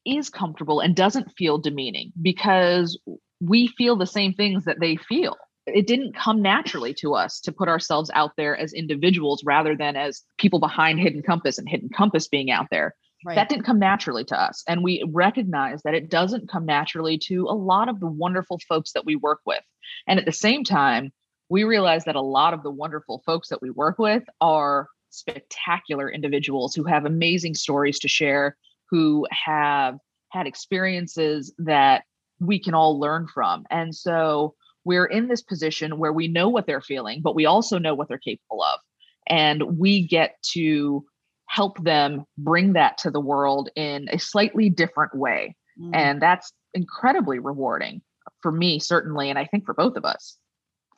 [0.05, 2.99] is comfortable and doesn't feel demeaning because
[3.39, 5.35] we feel the same things that they feel.
[5.65, 9.95] It didn't come naturally to us to put ourselves out there as individuals rather than
[9.95, 12.95] as people behind Hidden Compass and Hidden Compass being out there.
[13.25, 13.35] Right.
[13.35, 14.63] That didn't come naturally to us.
[14.67, 18.91] And we recognize that it doesn't come naturally to a lot of the wonderful folks
[18.91, 19.63] that we work with.
[20.07, 21.13] And at the same time,
[21.49, 26.09] we realize that a lot of the wonderful folks that we work with are spectacular
[26.09, 28.57] individuals who have amazing stories to share,
[28.89, 29.97] who have
[30.29, 32.03] had experiences that
[32.39, 33.65] we can all learn from.
[33.69, 37.77] And so we're in this position where we know what they're feeling, but we also
[37.77, 38.79] know what they're capable of.
[39.27, 41.05] And we get to
[41.47, 45.55] help them bring that to the world in a slightly different way.
[45.79, 45.91] Mm.
[45.93, 48.01] And that's incredibly rewarding
[48.41, 49.29] for me, certainly.
[49.29, 50.37] And I think for both of us.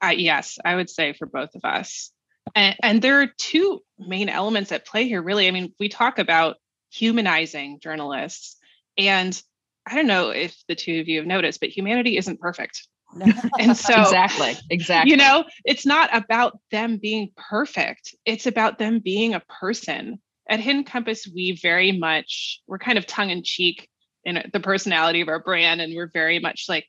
[0.02, 2.12] Uh, yes, I would say for both of us.
[2.56, 5.48] And, and there are two main elements at play here, really.
[5.48, 6.56] I mean, we talk about
[6.92, 8.58] humanizing journalists.
[8.98, 9.40] And
[9.86, 12.88] I don't know if the two of you have noticed, but humanity isn't perfect.
[13.60, 19.00] and so exactly exactly you know it's not about them being perfect it's about them
[19.00, 23.88] being a person at hidden compass we very much we're kind of tongue-in-cheek
[24.26, 26.88] in the personality of our brand and we're very much like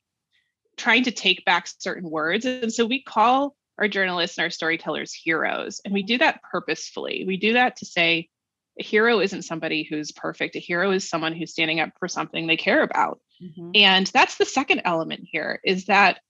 [0.76, 5.12] trying to take back certain words and so we call our journalists and our storytellers
[5.12, 5.80] heroes.
[5.84, 7.24] And we do that purposefully.
[7.26, 8.28] We do that to say
[8.78, 10.56] a hero isn't somebody who's perfect.
[10.56, 13.20] A hero is someone who's standing up for something they care about.
[13.42, 13.70] Mm-hmm.
[13.74, 16.20] And that's the second element here is that,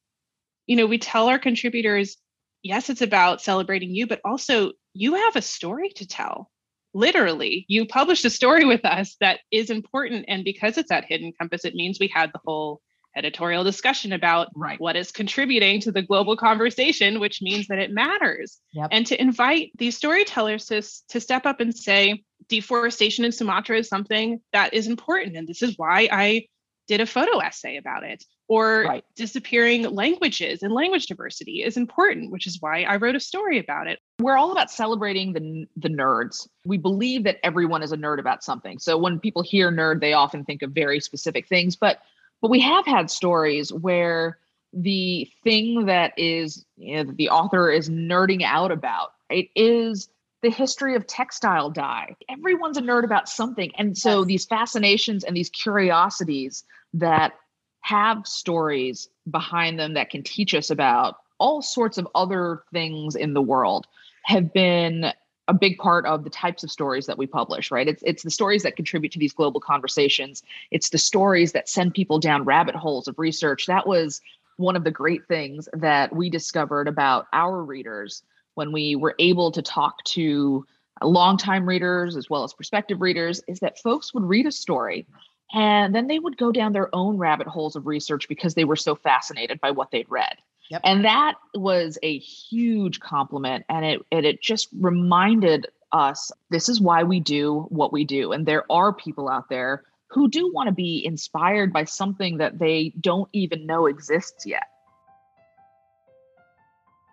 [0.67, 2.17] you know, we tell our contributors,
[2.63, 6.51] yes, it's about celebrating you, but also you have a story to tell.
[6.95, 10.25] Literally, you published a story with us that is important.
[10.29, 12.81] And because it's at Hidden Compass, it means we had the whole
[13.17, 14.79] editorial discussion about right.
[14.81, 18.61] what is contributing to the global conversation, which means that it matters.
[18.73, 18.89] Yep.
[18.93, 23.89] And to invite these storytellers to, to step up and say, deforestation in Sumatra is
[23.89, 25.37] something that is important.
[25.37, 26.47] And this is why I
[26.87, 28.25] did a photo essay about it.
[28.49, 29.05] Or right.
[29.17, 33.89] disappearing languages and language diversity is important, which is why I wrote a story about
[33.89, 33.99] it.
[34.21, 36.47] We're all about celebrating the, the nerds.
[36.65, 38.79] We believe that everyone is a nerd about something.
[38.79, 41.75] So when people hear nerd, they often think of very specific things.
[41.75, 41.99] But
[42.43, 44.39] but we have had stories where
[44.73, 50.09] the thing that is you know, the author is nerding out about it is
[50.43, 54.27] the history of textile dye everyone's a nerd about something and so yes.
[54.27, 57.33] these fascinations and these curiosities that
[57.81, 63.33] have stories behind them that can teach us about all sorts of other things in
[63.33, 63.87] the world
[64.25, 65.13] have been
[65.49, 67.89] a big part of the types of stories that we publish right?
[67.89, 70.43] It's it's the stories that contribute to these global conversations.
[70.71, 73.67] It's the stories that send people down rabbit holes of research.
[73.67, 74.21] That was
[74.57, 78.23] one of the great things that we discovered about our readers
[78.55, 80.65] when we were able to talk to
[81.03, 85.07] longtime readers as well as prospective readers is that folks would read a story
[85.53, 88.77] and then they would go down their own rabbit holes of research because they were
[88.77, 90.37] so fascinated by what they'd read.
[90.71, 90.81] Yep.
[90.85, 93.65] And that was a huge compliment.
[93.69, 98.33] And it, and it just reminded us this is why we do what we do.
[98.33, 102.59] And there are people out there who do want to be inspired by something that
[102.59, 104.65] they don't even know exists yet.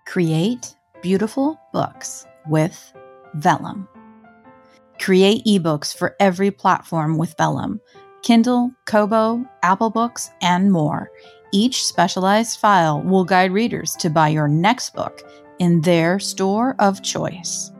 [0.05, 2.93] Create beautiful books with
[3.35, 3.87] Vellum.
[4.99, 7.79] Create ebooks for every platform with Vellum
[8.21, 11.11] Kindle, Kobo, Apple Books, and more.
[11.55, 15.21] Each specialized file will guide readers to buy your next book
[15.59, 17.71] in their store of choice.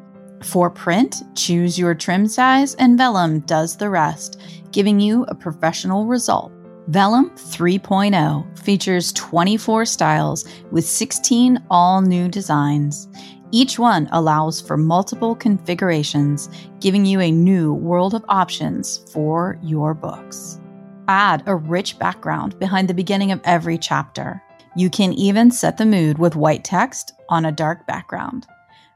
[0.44, 4.40] For print, choose your trim size and Vellum does the rest,
[4.72, 6.52] giving you a professional result.
[6.90, 13.08] Vellum 3.0 features 24 styles with 16 all new designs.
[13.50, 16.48] Each one allows for multiple configurations,
[16.80, 20.60] giving you a new world of options for your books.
[21.08, 24.42] Add a rich background behind the beginning of every chapter.
[24.76, 28.48] You can even set the mood with white text on a dark background.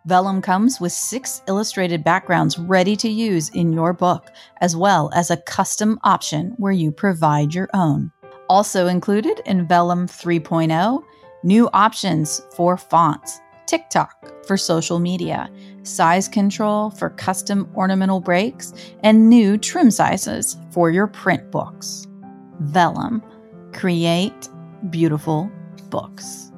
[0.05, 5.29] Vellum comes with six illustrated backgrounds ready to use in your book, as well as
[5.29, 8.11] a custom option where you provide your own.
[8.49, 11.03] Also included in Vellum 3.0,
[11.43, 15.49] new options for fonts TikTok for social media,
[15.87, 18.73] size control for custom ornamental breaks,
[19.03, 22.07] and new trim sizes for your print books.
[22.61, 23.23] Vellum.
[23.73, 24.49] Create
[24.89, 25.51] beautiful
[25.89, 26.51] books.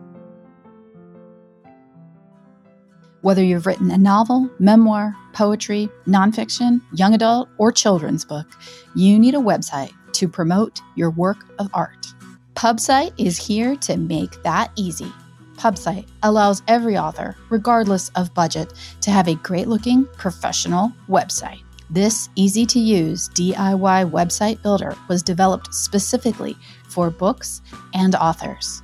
[3.21, 8.47] Whether you've written a novel, memoir, poetry, nonfiction, young adult, or children's book,
[8.95, 12.07] you need a website to promote your work of art.
[12.53, 15.11] Pubsite is here to make that easy.
[15.59, 21.63] Pubsite allows every author, regardless of budget, to have a great looking, professional website.
[21.89, 26.55] This easy to use DIY website builder was developed specifically
[26.87, 27.61] for books
[27.93, 28.81] and authors.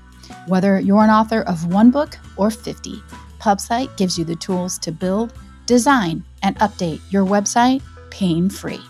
[0.48, 3.02] Whether you're an author of one book or 50,
[3.40, 5.34] Pubsite gives you the tools to build,
[5.68, 8.82] design, and update your website pain free.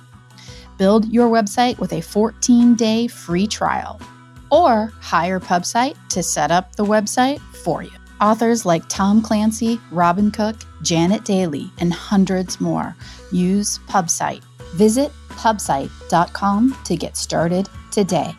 [0.78, 4.02] Build your website with a 14 day free trial
[4.52, 7.92] or hire Pubsite to set up the website for you.
[8.22, 12.96] Authors like Tom Clancy, Robin Cook, Janet Dailey, and hundreds more
[13.32, 14.44] use Pubsite.
[14.76, 18.34] Visit pubsite.com to get started today.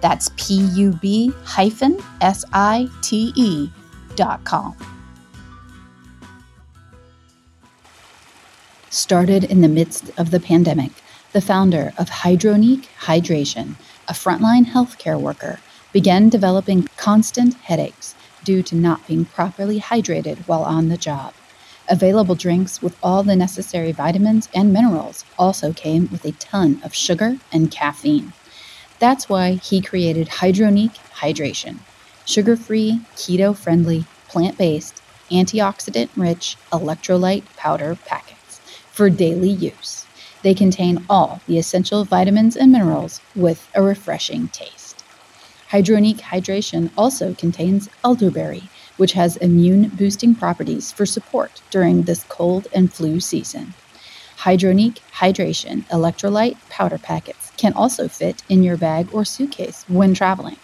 [0.00, 3.70] That's P U B hyphen S I T E
[4.16, 4.76] dot com.
[8.90, 10.92] Started in the midst of the pandemic,
[11.32, 13.74] the founder of Hydronique Hydration
[14.08, 15.60] a frontline healthcare worker,
[15.92, 21.34] began developing constant headaches due to not being properly hydrated while on the job.
[21.88, 26.94] Available drinks with all the necessary vitamins and minerals also came with a ton of
[26.94, 28.32] sugar and caffeine.
[28.98, 31.78] That's why he created Hydronique Hydration
[32.24, 38.60] sugar free, keto friendly, plant based, antioxidant rich electrolyte powder packets
[38.92, 40.04] for daily use.
[40.42, 45.04] They contain all the essential vitamins and minerals with a refreshing taste.
[45.70, 52.68] Hydronique Hydration also contains elderberry, which has immune boosting properties for support during this cold
[52.72, 53.74] and flu season.
[54.38, 60.56] Hydronique Hydration electrolyte powder packets can also fit in your bag or suitcase when traveling,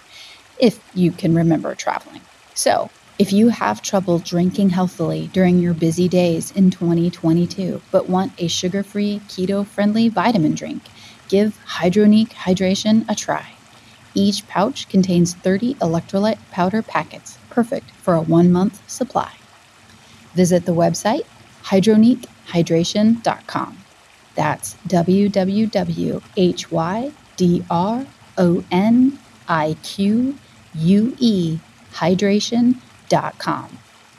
[0.58, 2.22] if you can remember traveling.
[2.54, 8.33] So, if you have trouble drinking healthily during your busy days in 2022 but want
[8.38, 10.83] a sugar free, keto friendly vitamin drink,
[11.29, 13.53] give Hydronique Hydration a try.
[14.14, 19.31] Each pouch contains 30 electrolyte powder packets, perfect for a one month supply.
[20.35, 21.25] Visit the website
[21.62, 23.79] hydroniquehydration.com.
[24.35, 26.21] That's www.hydronique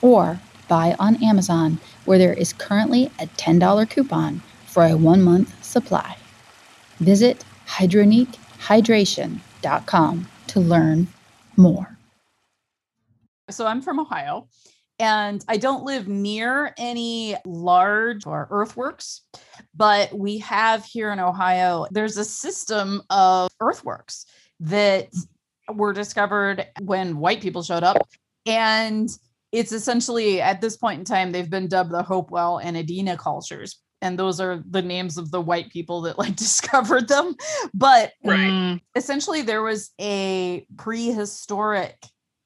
[0.01, 5.63] or buy on Amazon, where there is currently a $10 coupon for a one month
[5.63, 6.17] supply.
[6.99, 11.07] Visit hydroniquehydration.com to learn
[11.57, 11.97] more.
[13.49, 14.47] So I'm from Ohio
[14.99, 19.21] and I don't live near any large or earthworks,
[19.75, 24.25] but we have here in Ohio, there's a system of earthworks
[24.61, 25.09] that
[25.73, 28.07] were discovered when white people showed up.
[28.45, 29.09] And
[29.51, 33.79] it's essentially at this point in time, they've been dubbed the Hopewell and Adena cultures.
[34.01, 37.35] And those are the names of the white people that like discovered them.
[37.73, 38.51] But Right.
[38.51, 38.81] Mm.
[38.95, 41.95] essentially, there was a prehistoric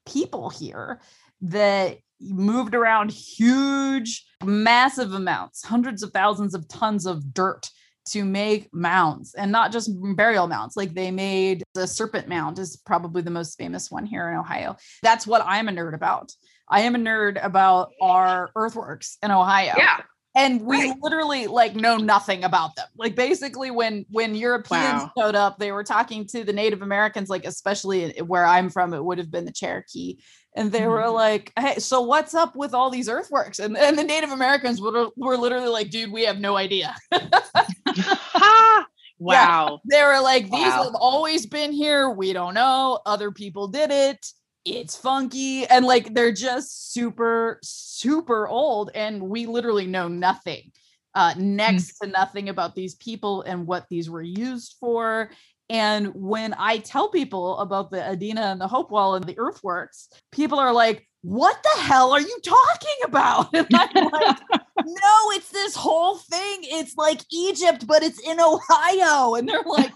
[0.05, 1.01] people here
[1.41, 7.69] that moved around huge, massive amounts, hundreds of thousands of tons of dirt
[8.11, 10.75] to make mounds and not just burial mounds.
[10.77, 14.75] Like they made the serpent mound is probably the most famous one here in Ohio.
[15.03, 16.33] That's what I'm a nerd about.
[16.69, 19.97] I am a nerd about our earthworks in Ohio Yeah.
[20.35, 20.95] and we Right.
[21.01, 25.11] literally like know nothing about them like basically when when europeans Wow.
[25.17, 29.03] showed up they were talking to the native americans like especially where i'm from it
[29.03, 30.19] would have been the cherokee
[30.59, 31.13] and they were Mhm.
[31.13, 33.59] like hey so what's up with all these earthworks?
[33.59, 36.95] And, and the native americans were, were literally like dude we have no idea.
[39.21, 39.81] Wow.
[39.89, 40.83] they were like these Wow.
[40.83, 42.09] have always been here.
[42.09, 42.99] We don't know.
[43.05, 44.25] Other people did it.
[44.63, 45.65] It's funky.
[45.65, 50.71] And like they're just super super old and we literally know nothing
[51.15, 55.31] uh next to nothing about these people and what these were used for
[55.69, 60.59] and when i tell people about the adena and the hopewell and the earthworks people
[60.59, 64.39] are like what the hell are you talking about and i'm like
[64.85, 69.91] no it's this whole thing it's like egypt but it's in ohio and they're like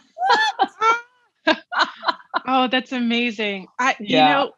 [2.47, 3.67] Oh, that's amazing.
[3.80, 4.28] I Yeah.
[4.28, 4.51] you know,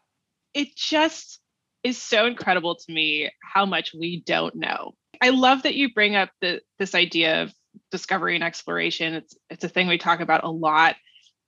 [0.54, 1.40] it just
[1.82, 4.94] is so incredible to me how much we don't know.
[5.20, 7.54] I love that you bring up the this idea of
[7.90, 9.14] discovery and exploration.
[9.14, 10.96] It's it's a thing we talk about a lot.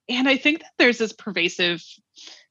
[0.08, 1.82] And I think that there's this pervasive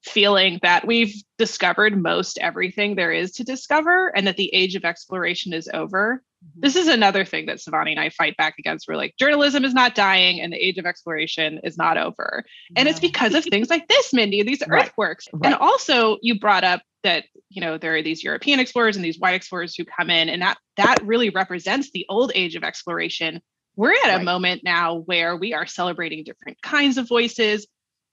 [0.03, 4.85] feeling that we've discovered most everything there is to discover and that the age of
[4.85, 6.23] exploration is over.
[6.45, 6.59] Mm-hmm.
[6.61, 8.87] This is another thing that Sivani and I fight back against.
[8.87, 12.43] We're like, journalism is not dying and the age of exploration is not over.
[12.75, 14.85] And it's because of things like this, Mindy, these Right.
[14.85, 15.27] earthworks.
[15.33, 15.51] Right.
[15.51, 19.19] And also you brought up that, you know, there are these European explorers and these
[19.19, 23.41] white explorers who come in, and that that really represents the old age of exploration.
[23.77, 27.67] We're at a moment now where we are celebrating different kinds of voices.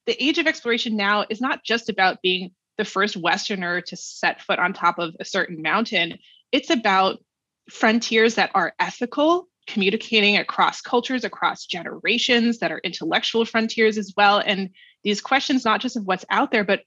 [0.07, 4.43] The age of exploration now is not just about being the first Westerner to set
[4.43, 6.19] foot on top of a certain mountain.
[6.53, 7.25] It's about
[7.71, 14.43] frontiers that are ethical, communicating across cultures, across generations, that are intellectual frontiers as well.
[14.45, 14.69] And
[15.03, 16.83] these questions, not just of what's out there, but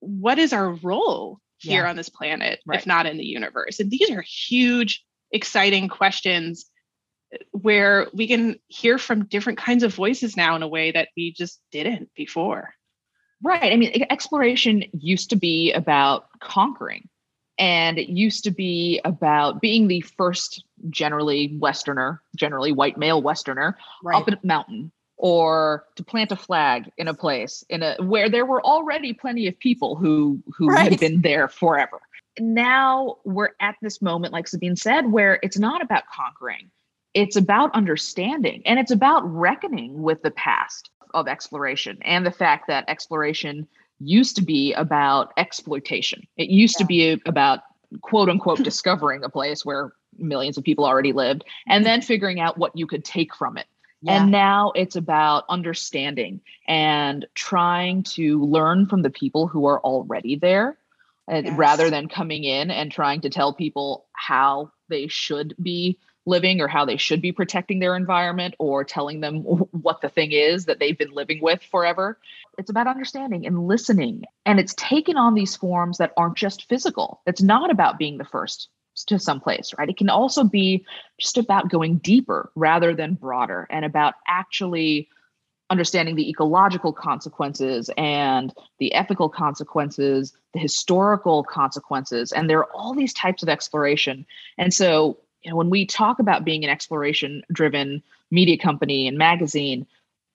[0.00, 1.88] what is our role here Yeah.
[1.88, 2.78] on this planet, Right.
[2.78, 3.80] if not in the universe?
[3.80, 6.70] And these are huge, exciting questions
[7.52, 11.32] where we can hear from different kinds of voices now in a way that we
[11.32, 12.74] just didn't before.
[13.42, 13.72] Right.
[13.72, 17.08] I mean, exploration used to be about conquering,
[17.58, 23.76] and it used to be about being the first, generally Westerner, generally white male Westerner,
[24.02, 24.16] right.
[24.16, 28.44] up a mountain or to plant a flag in a place in a where there
[28.44, 30.90] were already plenty of people who who Right.
[30.90, 32.00] had been there forever.
[32.38, 36.70] Now we're at this moment, like Sabine said, where it's not about conquering.
[37.16, 42.66] It's about understanding and it's about reckoning with the past of exploration and the fact
[42.66, 43.66] that exploration
[44.00, 46.26] used to be about exploitation.
[46.36, 47.60] It used to be about
[48.02, 52.58] quote unquote discovering a place where millions of people already lived and then figuring out
[52.58, 53.66] what you could take from it.
[54.02, 54.22] Yeah.
[54.22, 60.36] And now it's about understanding and trying to learn from the people who are already
[60.36, 60.76] there
[61.28, 61.58] Yes.
[61.58, 66.68] rather than coming in and trying to tell people how they should be living or
[66.68, 70.78] how they should be protecting their environment or telling them what the thing is that
[70.78, 72.18] they've been living with forever.
[72.58, 74.24] It's about understanding and listening.
[74.44, 77.22] And it's taken on these forms that aren't just physical.
[77.26, 78.68] It's not about being the first
[79.06, 79.88] to some place, right?
[79.88, 80.84] It can also be
[81.18, 85.08] just about going deeper rather than broader and about actually
[85.68, 92.32] understanding the ecological consequences and the ethical consequences, the historical consequences.
[92.32, 94.26] And there are all these types of exploration.
[94.58, 99.16] And so, you know, when we talk about being an exploration driven media company and
[99.16, 99.86] magazine,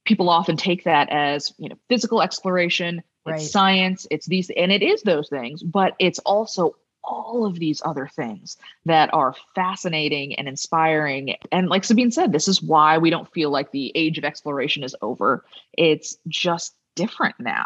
[0.05, 3.35] people often take that as, you know, physical exploration, Right.
[3.41, 7.81] it's science, it's these, and it is those things, but it's also all of these
[7.83, 8.55] other things
[8.85, 11.35] that are fascinating and inspiring.
[11.51, 14.81] And like Sabine said, this is why we don't feel like the age of exploration
[14.81, 15.43] is over.
[15.73, 17.65] It's just different now.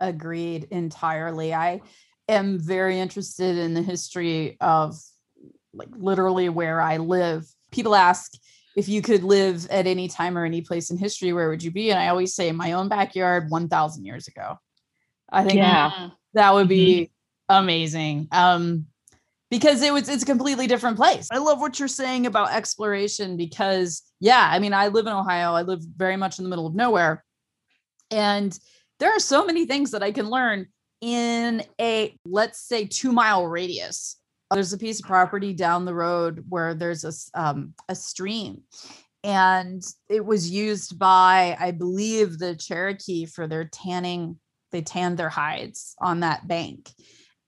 [0.00, 1.54] Agreed entirely.
[1.54, 1.80] I
[2.28, 5.00] am very interested in the history of
[5.72, 7.46] like literally where I live.
[7.70, 8.32] People ask
[8.76, 11.70] if you could live at any time or any place in history, where would you
[11.70, 11.90] be?
[11.90, 14.58] And I always say my own backyard 1000 years ago.
[15.30, 16.10] I think Yeah.
[16.34, 17.10] that would be
[17.48, 18.28] amazing.
[18.32, 18.86] Um,
[19.50, 21.28] because it was it's a completely different place.
[21.32, 25.52] I love what you're saying about exploration because yeah, I mean, I live in Ohio.
[25.54, 27.24] I live very much in the middle of nowhere.
[28.10, 28.56] And
[29.00, 30.66] there are so many things that I can learn
[31.00, 34.19] in a let's say 2 mile radius.
[34.50, 38.62] There's a piece of property down the road where there's a um, a stream
[39.22, 44.38] and it was used by I believe the Cherokee for their tanning
[44.72, 46.90] they tanned their hides on that bank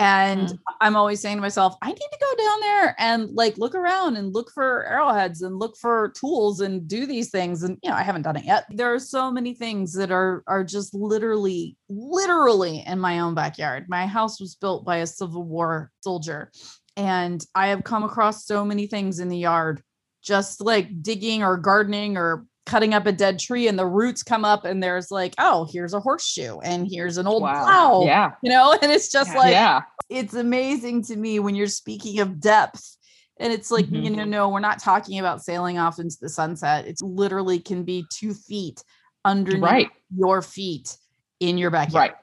[0.02, 0.58] and mm.
[0.80, 4.16] I'm always saying to myself, I need to go down there and like look around
[4.16, 7.62] and look for arrowheads and look for tools and do these things.
[7.62, 8.64] And you know, I haven't done it yet.
[8.70, 13.86] There are so many things that are are just literally, literally in my own backyard.
[13.88, 16.50] My house was built by a Civil War soldier.
[16.96, 19.82] And I have come across so many things in the yard,
[20.22, 24.44] just like digging or gardening or cutting up a dead tree and the roots come
[24.44, 27.64] up and there's like oh here's a horseshoe and here's an old wow.
[27.64, 29.38] plow yeah you know and it's just yeah.
[29.38, 32.96] like yeah it's amazing to me when you're speaking of depth
[33.38, 34.04] and it's like mm-hmm.
[34.04, 37.82] you know no we're not talking about sailing off into the sunset it's literally can
[37.82, 38.82] be two feet
[39.24, 39.90] underneath right.
[40.16, 40.96] your feet
[41.40, 42.16] in your backyard right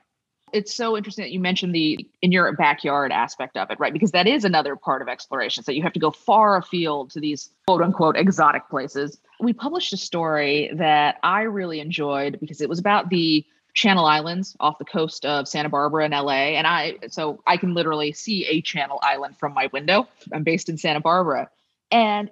[0.54, 3.94] it's so interesting that you mentioned the in your backyard aspect of it, right?
[3.94, 5.64] Because that is another part of exploration.
[5.64, 9.20] So you have to go far afield to these quote unquote exotic places.
[9.40, 14.56] We published a story that I really enjoyed because it was about the Channel Islands
[14.60, 16.58] off the coast of Santa Barbara in LA.
[16.58, 20.08] And I, so I can literally see a Channel Island from my window.
[20.34, 21.50] I'm based in Santa Barbara.
[21.92, 22.30] And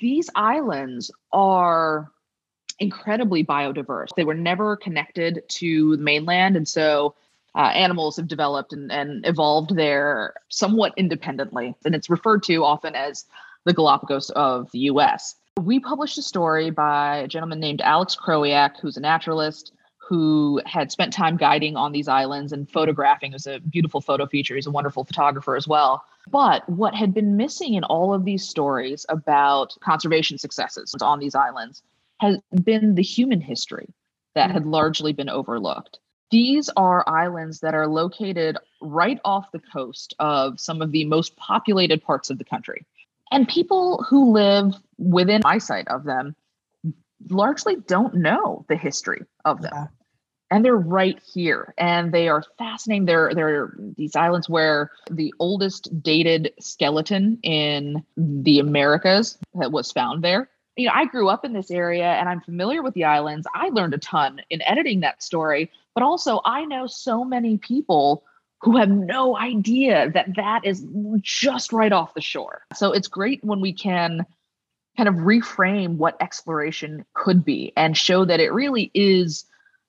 [0.00, 2.10] these islands are
[2.78, 4.08] incredibly biodiverse.
[4.16, 6.56] They were never connected to the mainland.
[6.56, 7.14] And so
[7.56, 11.74] uh, animals have developed and, and evolved there somewhat independently.
[11.84, 13.24] And it's referred to often as
[13.64, 15.34] the Galapagos of the US.
[15.60, 20.92] We published a story by a gentleman named Alex Krowiak, who's a naturalist who had
[20.92, 23.32] spent time guiding on these islands and photographing.
[23.32, 24.54] It was a beautiful photo feature.
[24.54, 26.04] He's a wonderful photographer as well.
[26.30, 31.34] But what had been missing in all of these stories about conservation successes on these
[31.34, 31.82] islands
[32.20, 33.88] has been the human history
[34.34, 35.98] that had largely been overlooked.
[36.30, 41.36] These are islands that are located right off the coast of some of the most
[41.36, 42.84] populated parts of the country.
[43.30, 46.34] And people who live within eyesight of them
[47.28, 49.72] largely don't know the history of them.
[49.72, 49.86] Yeah.
[50.50, 51.74] And they're right here.
[51.76, 53.06] And they are fascinating.
[53.06, 60.22] They're they're these islands where the oldest dated skeleton in the Americas that was found
[60.22, 63.46] there you know, I grew up in this area and I'm familiar with the islands.
[63.54, 68.22] I learned a ton in editing that story, but also I know so many people
[68.60, 70.86] who have no idea that that is
[71.22, 72.62] just right off the shore.
[72.74, 74.26] So it's great when we can
[74.98, 79.46] kind of reframe what exploration could be and show that it really is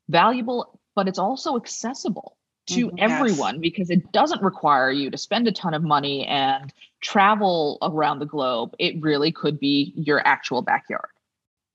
[0.08, 2.38] valuable, but it's also accessible
[2.68, 2.96] to mm-hmm.
[3.00, 8.20] everyone because it doesn't require you to spend a ton of money and travel around
[8.20, 8.74] the globe.
[8.80, 11.10] It really could be your actual backyard.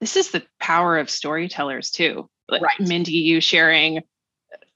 [0.01, 2.31] This is the power of storytellers, too.
[2.49, 2.81] Like right.
[2.81, 4.03] Mindy, you sharing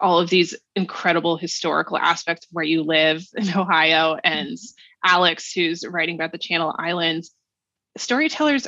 [0.01, 5.09] all of these incredible historical aspects of where you live in Ohio, and mm-hmm.
[5.09, 7.33] Alex, who's writing about the Channel Islands.
[7.97, 8.67] Storytellers,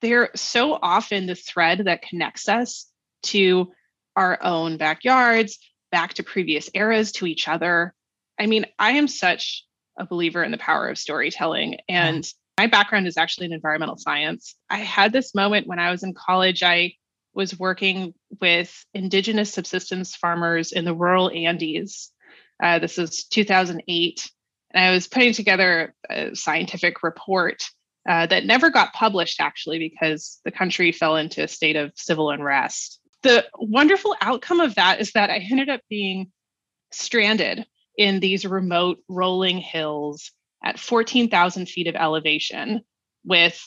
[0.00, 2.86] they're so often the thread that connects us
[3.24, 3.72] to
[4.16, 5.58] our own backyards,
[5.90, 7.94] back to previous eras, to each other.
[8.38, 9.64] I mean, I am such
[9.98, 11.78] a believer in the power of storytelling.
[11.88, 12.24] And
[12.58, 14.54] my background is actually in environmental science.
[14.70, 16.62] I had this moment when I was in college.
[16.62, 16.94] I
[17.38, 22.10] was working with indigenous subsistence farmers in the rural Andes.
[22.60, 24.30] Uh, this is 2008.
[24.74, 27.62] And I was putting together a scientific report
[28.08, 32.30] uh, that never got published, actually, because the country fell into a state of civil
[32.30, 32.98] unrest.
[33.22, 36.32] The wonderful outcome of that is that I ended up being
[36.90, 37.64] stranded
[37.96, 40.32] in these remote rolling hills
[40.64, 42.80] at 14,000 feet of elevation
[43.24, 43.64] with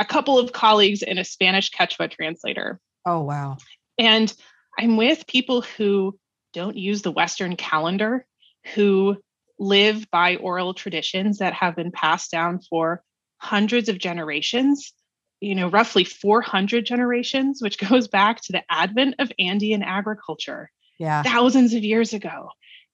[0.00, 2.80] a couple of colleagues and a Spanish Quechua translator.
[3.04, 3.56] Oh, wow.
[3.98, 4.32] And
[4.78, 6.18] I'm with people who
[6.52, 8.26] don't use the Western calendar,
[8.74, 9.16] who
[9.58, 13.02] live by oral traditions that have been passed down for
[13.38, 14.92] hundreds of generations,
[15.40, 21.22] you know, roughly 400 generations, which goes back to the advent of Andean agriculture yeah.
[21.22, 22.48] thousands of years ago.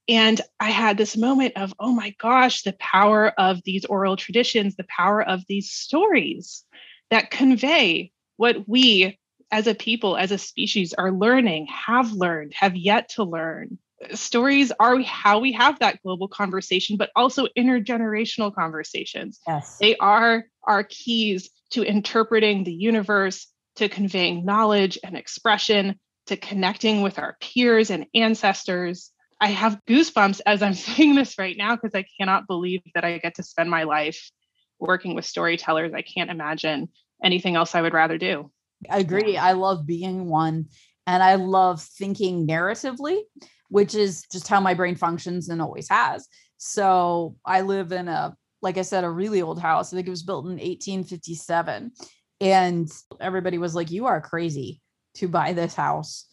[0.08, 4.74] And I had this moment of, oh my gosh, the power of these oral traditions,
[4.74, 6.64] the power of these stories
[7.10, 9.17] that convey what we
[9.50, 13.78] as a people, as a species, are learning, have learned, have yet to learn.
[14.12, 19.40] Stories are how we have that global conversation, but also intergenerational conversations.
[19.46, 19.78] Yes.
[19.78, 23.46] They are our keys to interpreting the universe,
[23.76, 30.40] to conveying knowledge and expression, to connecting with our peers and ancestors I have goosebumps
[30.46, 33.70] as I'm saying this right now because I cannot believe that I get to spend
[33.70, 34.30] my life
[34.78, 35.92] working with storytellers.
[35.94, 36.88] I can't imagine
[37.22, 38.50] anything else I would rather do.
[38.90, 39.36] I agree.
[39.36, 40.66] I love being one
[41.06, 43.22] and I love thinking narratively,
[43.70, 46.28] which is just how my brain functions and always has.
[46.58, 49.92] So I live in a, like I said, a really old house.
[49.92, 51.92] I think it was built in 1857.
[52.40, 54.80] And everybody was like, You are crazy
[55.14, 56.27] to buy this house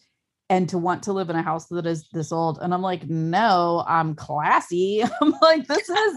[0.48, 3.08] and to want to live in a house that is this old and i'm like
[3.08, 5.02] no i'm classy.
[5.20, 6.16] I'm like this is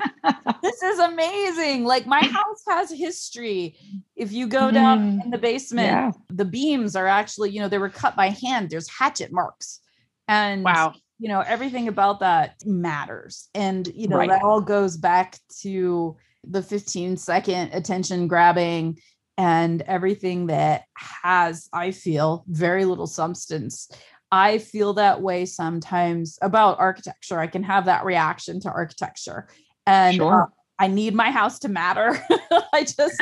[0.62, 1.86] this is amazing.
[1.86, 3.78] Like my house has history.
[4.16, 6.12] If you go down mm, in the basement yeah.
[6.30, 8.70] the beams are actually you know they were cut by hand.
[8.70, 9.80] There's hatchet marks
[10.28, 10.94] and wow.
[11.18, 13.50] you know everything about that matters.
[13.54, 14.30] And you know right.
[14.30, 19.00] that all goes back to the 15 second attention grabbing
[19.38, 23.90] and everything that has i feel very little substance
[24.32, 27.40] I feel that way sometimes about architecture.
[27.40, 29.48] I can have that reaction to architecture.
[29.88, 30.44] And sure.
[30.44, 30.46] uh,
[30.78, 32.24] I need my house to matter.
[32.74, 33.22] I just,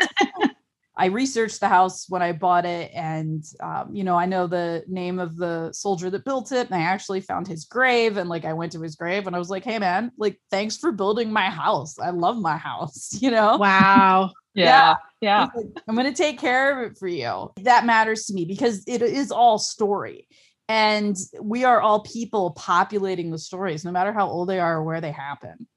[0.97, 2.91] I researched the house when I bought it.
[2.93, 6.68] And, um, you know, I know the name of the soldier that built it.
[6.68, 8.18] And I actually found his grave.
[8.18, 10.76] And like, I went to his grave and I was like, hey, man, like, thanks
[10.76, 11.97] for building my house.
[11.99, 13.58] I love my house, you know?
[13.58, 14.32] Wow.
[14.55, 14.95] Yeah.
[15.22, 15.47] Yeah.
[15.55, 15.62] yeah.
[15.88, 17.51] I'm going to take care of it for you.
[17.62, 20.28] That matters to me because it is all story
[20.70, 24.84] and we are all people populating the stories no matter how old they are or
[24.84, 25.68] where they happen.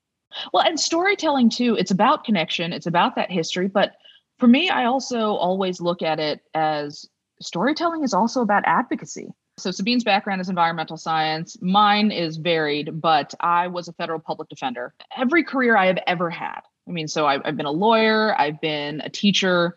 [0.52, 3.94] Well and storytelling too it's about connection it's about that history but
[4.38, 7.08] for me i also always look at it as
[7.40, 9.32] storytelling is also about advocacy.
[9.58, 14.48] So sabine's background is environmental science mine is varied but i was a federal public
[14.48, 14.94] defender.
[15.16, 18.60] Every career i have ever had i mean so i've, I've been a lawyer i've
[18.60, 19.76] been a teacher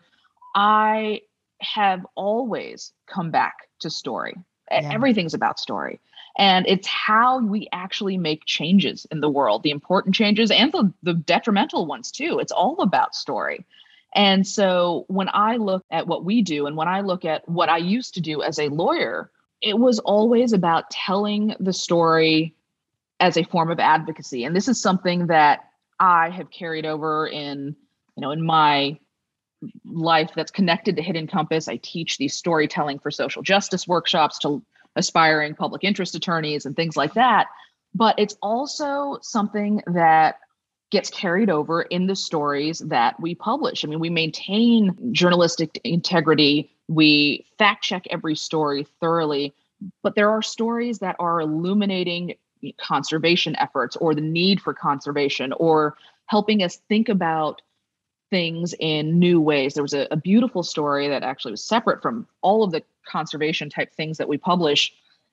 [0.54, 1.20] i
[1.60, 4.34] have always come back to story
[4.82, 4.92] yeah.
[4.92, 6.00] everything's about story.
[6.36, 10.92] And it's how we actually make changes in the world the important changes and the,
[11.02, 12.40] the detrimental ones too.
[12.40, 13.64] It's all about story.
[14.16, 17.68] And so when i look at what we do and when i look at what
[17.68, 22.54] i used to do as a lawyer it was always about telling the story
[23.18, 24.44] as a form of advocacy.
[24.44, 25.64] And this is something that
[25.98, 27.76] i have carried over in
[28.16, 28.98] you know in my
[29.84, 31.68] life that's connected to Hidden Compass.
[31.68, 34.62] I teach these storytelling for social justice workshops to
[34.96, 37.46] aspiring public interest attorneys and things like that.
[37.94, 40.36] But it's also something that
[40.90, 43.84] gets carried over in the stories that we publish.
[43.84, 49.54] I mean, we maintain journalistic integrity, we fact check every story thoroughly,
[50.02, 52.34] but there are stories that are illuminating
[52.78, 55.96] conservation efforts or the need for conservation or
[56.26, 57.60] helping us think about
[58.34, 59.74] things in new ways.
[59.74, 63.70] There was a, a, beautiful story that actually was separate from all of the conservation
[63.70, 64.92] type things that we publish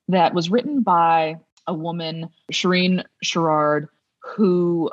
[0.09, 3.89] that was written by a woman, Shireen Sherrard,
[4.19, 4.91] who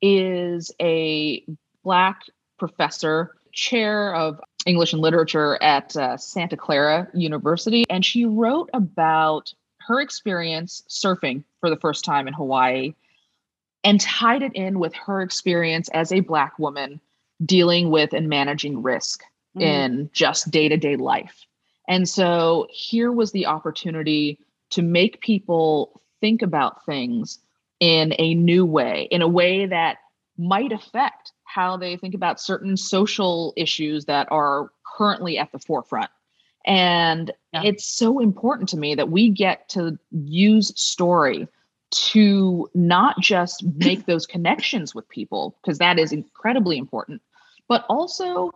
[0.00, 1.44] is a
[1.82, 2.26] Black
[2.60, 7.84] professor, chair of English and literature at uh, Santa Clara University.
[7.90, 12.94] And she wrote about her experience surfing for the first time in Hawaii
[13.82, 17.00] and tied it in with her experience as a Black woman
[17.44, 19.22] dealing with and managing risk
[19.56, 19.62] mm.
[19.62, 21.44] in just day to day life.
[21.88, 24.38] And so here was the opportunity
[24.70, 27.38] to make people think about things
[27.80, 29.98] in a new way, in a way that
[30.36, 36.10] might affect how they think about certain social issues that are currently at the forefront.
[36.66, 37.62] And yeah.
[37.64, 41.48] it's so important to me that we get to use story
[41.90, 47.22] to not just make those connections with people, because that is incredibly important,
[47.68, 48.50] but also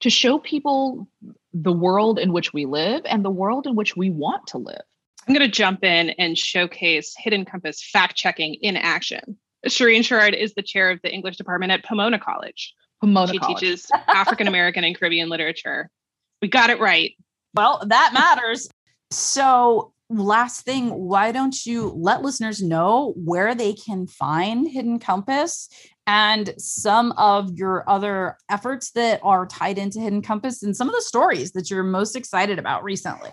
[0.00, 1.08] to show people
[1.52, 4.82] the world in which we live and the world in which we want to live.
[5.26, 9.36] I'm going to jump in and showcase Hidden Compass fact checking in action.
[9.66, 12.74] Shireen Sherrard is the chair of the English department at Pomona College.
[13.00, 13.60] Pomona she College.
[13.60, 15.90] teaches African American and Caribbean literature.
[16.40, 17.12] We got it right.
[17.54, 18.68] Well, that matters.
[19.10, 25.68] So, last thing, why don't you let listeners know where they can find Hidden Compass
[26.08, 30.94] and some of your other efforts that are tied into Hidden Compass and some of
[30.94, 33.30] the stories that you're most excited about recently.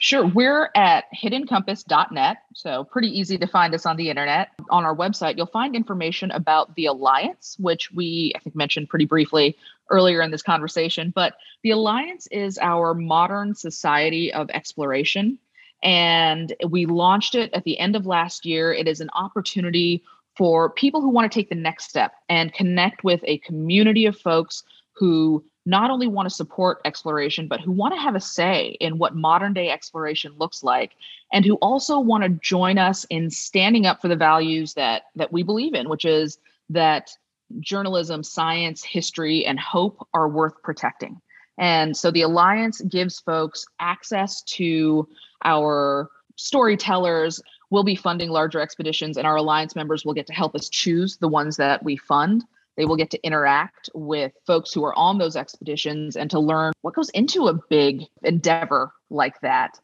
[0.00, 0.26] Sure.
[0.26, 2.38] We're at hiddencompass.net.
[2.54, 4.48] So, pretty easy to find us on the internet.
[4.70, 9.04] On our website, you'll find information about the Alliance, which we, I think, mentioned pretty
[9.04, 9.56] briefly
[9.88, 11.12] earlier in this conversation.
[11.14, 15.38] But the Alliance is our modern society of exploration.
[15.82, 18.72] And we launched it at the end of last year.
[18.72, 20.02] It is an opportunity
[20.40, 24.16] for people who want to take the next step and connect with a community of
[24.16, 24.62] folks
[24.92, 28.96] who not only want to support exploration, but who want to have a say in
[28.96, 30.92] what modern day exploration looks like,
[31.30, 35.30] and who also want to join us in standing up for the values that that
[35.30, 36.38] we believe in, which is
[36.70, 37.10] that
[37.58, 41.20] journalism, science, history, and hope are worth protecting.
[41.58, 45.06] And so the Alliance gives folks access to
[45.44, 47.42] our storytellers.
[47.70, 51.16] We'll be funding larger expeditions, and our Alliance members will get to help us choose
[51.16, 52.44] the ones that we fund.
[52.76, 56.72] They will get to interact with folks who are on those expeditions and to learn
[56.82, 59.78] what goes into a big endeavor like that.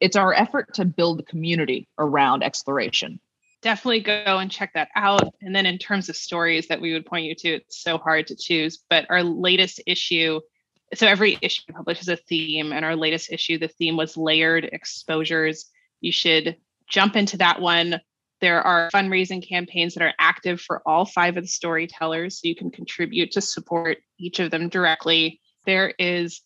[0.00, 3.20] It's our effort to build the community around exploration.
[3.62, 5.34] Definitely go and check that out.
[5.40, 8.26] And then, in terms of stories that we would point you to, it's so hard
[8.26, 8.78] to choose.
[8.90, 10.40] But our latest issue
[10.92, 15.70] so every issue publishes a theme, and our latest issue, the theme was layered exposures.
[16.00, 16.56] You should
[16.88, 18.00] jump into that one.
[18.40, 22.56] There are fundraising campaigns that are active for all five of the storytellers, so you
[22.56, 25.40] can contribute to support each of them directly.
[25.66, 26.42] There is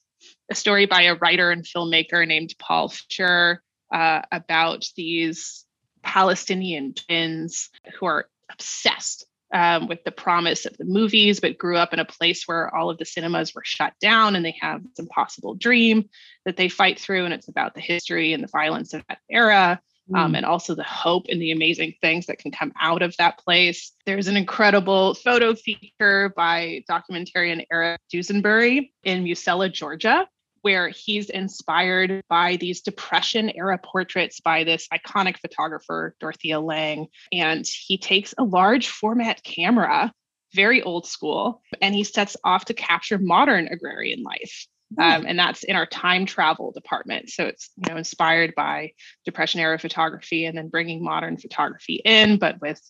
[0.51, 3.63] a story by a writer and filmmaker named Paul Fisher
[3.93, 5.65] uh, about these
[6.03, 11.93] Palestinian twins who are obsessed um, with the promise of the movies, but grew up
[11.93, 14.99] in a place where all of the cinemas were shut down and they have this
[14.99, 16.09] impossible dream
[16.45, 17.25] that they fight through.
[17.25, 19.81] And it's about the history and the violence of that era.
[20.15, 20.39] Um, mm.
[20.39, 23.93] and also the hope and the amazing things that can come out of that place.
[24.07, 30.27] There's an incredible photo feature by documentarian Eric Dusenbury in Musella, Georgia,
[30.63, 37.09] where he's inspired by these Depression era portraits by this iconic photographer, Dorothea Lange.
[37.33, 40.13] And he takes a large format camera,
[40.55, 44.67] very old school, and he sets off to capture modern agrarian life.
[44.97, 47.29] Um, and that's in our time travel department.
[47.29, 48.93] So it's you know inspired by
[49.25, 52.81] Depression era photography and then bringing modern photography in, but with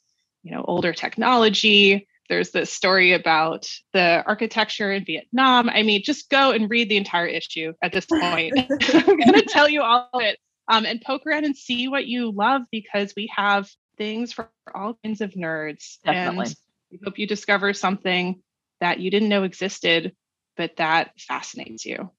[0.42, 5.68] you know older technology there's this story about the architecture in Vietnam.
[5.68, 8.52] I mean, just go and read the entire issue at this point.
[8.70, 8.76] I'm
[9.06, 10.38] going to tell you all of it.
[10.70, 14.98] Um, and poke around and see what you love because we have things for all
[15.02, 15.96] kinds of nerds.
[16.04, 16.44] Definitely.
[16.44, 16.56] And
[16.90, 18.42] we hope you discover something
[18.78, 20.14] that you didn't know existed,
[20.58, 22.10] but that fascinates you.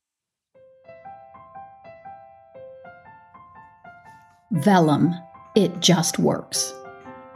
[4.52, 5.14] Vellum.
[5.56, 6.74] It just works.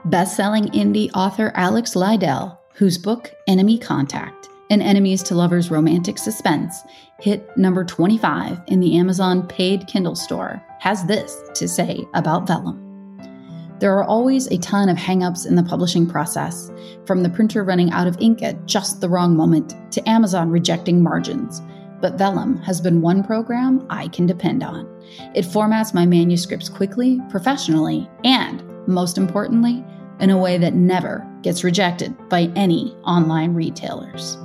[0.05, 6.83] Best-selling indie author Alex Lidell whose book, Enemy Contact An Enemies to Lovers Romantic Suspense,
[7.19, 12.82] hit number 25 in the Amazon paid Kindle store, has this to say about Vellum.
[13.83, 16.71] There are always a ton of hangups in the publishing process,
[17.05, 21.03] from the printer running out of ink at just the wrong moment to Amazon rejecting
[21.03, 21.61] margins.
[21.99, 24.87] But Vellum has been one program I can depend on.
[25.35, 29.83] It formats my manuscripts quickly, professionally, and, most importantly,
[30.21, 34.37] in a way that never gets rejected by any online retailers.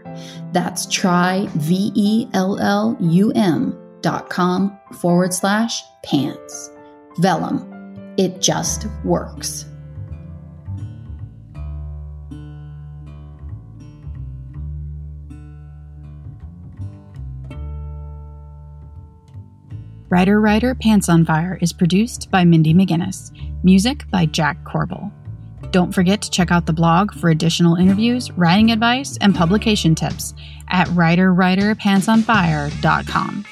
[0.52, 6.70] That's try, V E L L U M dot com forward slash pants.
[7.18, 7.72] Vellum.
[8.16, 9.66] It just works.
[20.08, 23.32] Writer Writer Pants on Fire is produced by Mindy McGinnis,
[23.64, 25.10] music by Jack Corbel.
[25.70, 30.32] Don't forget to check out the blog for additional interviews, writing advice, and publication tips
[30.68, 33.44] at writerwriterpantsonfire.com.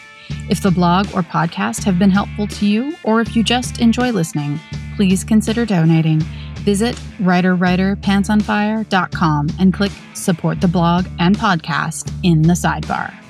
[0.48, 4.10] If the blog or podcast have been helpful to you, or if you just enjoy
[4.10, 4.58] listening,
[4.96, 6.20] please consider donating.
[6.60, 13.23] Visit writerwriterpantsonfire.com and click Support the Blog and Podcast in the sidebar.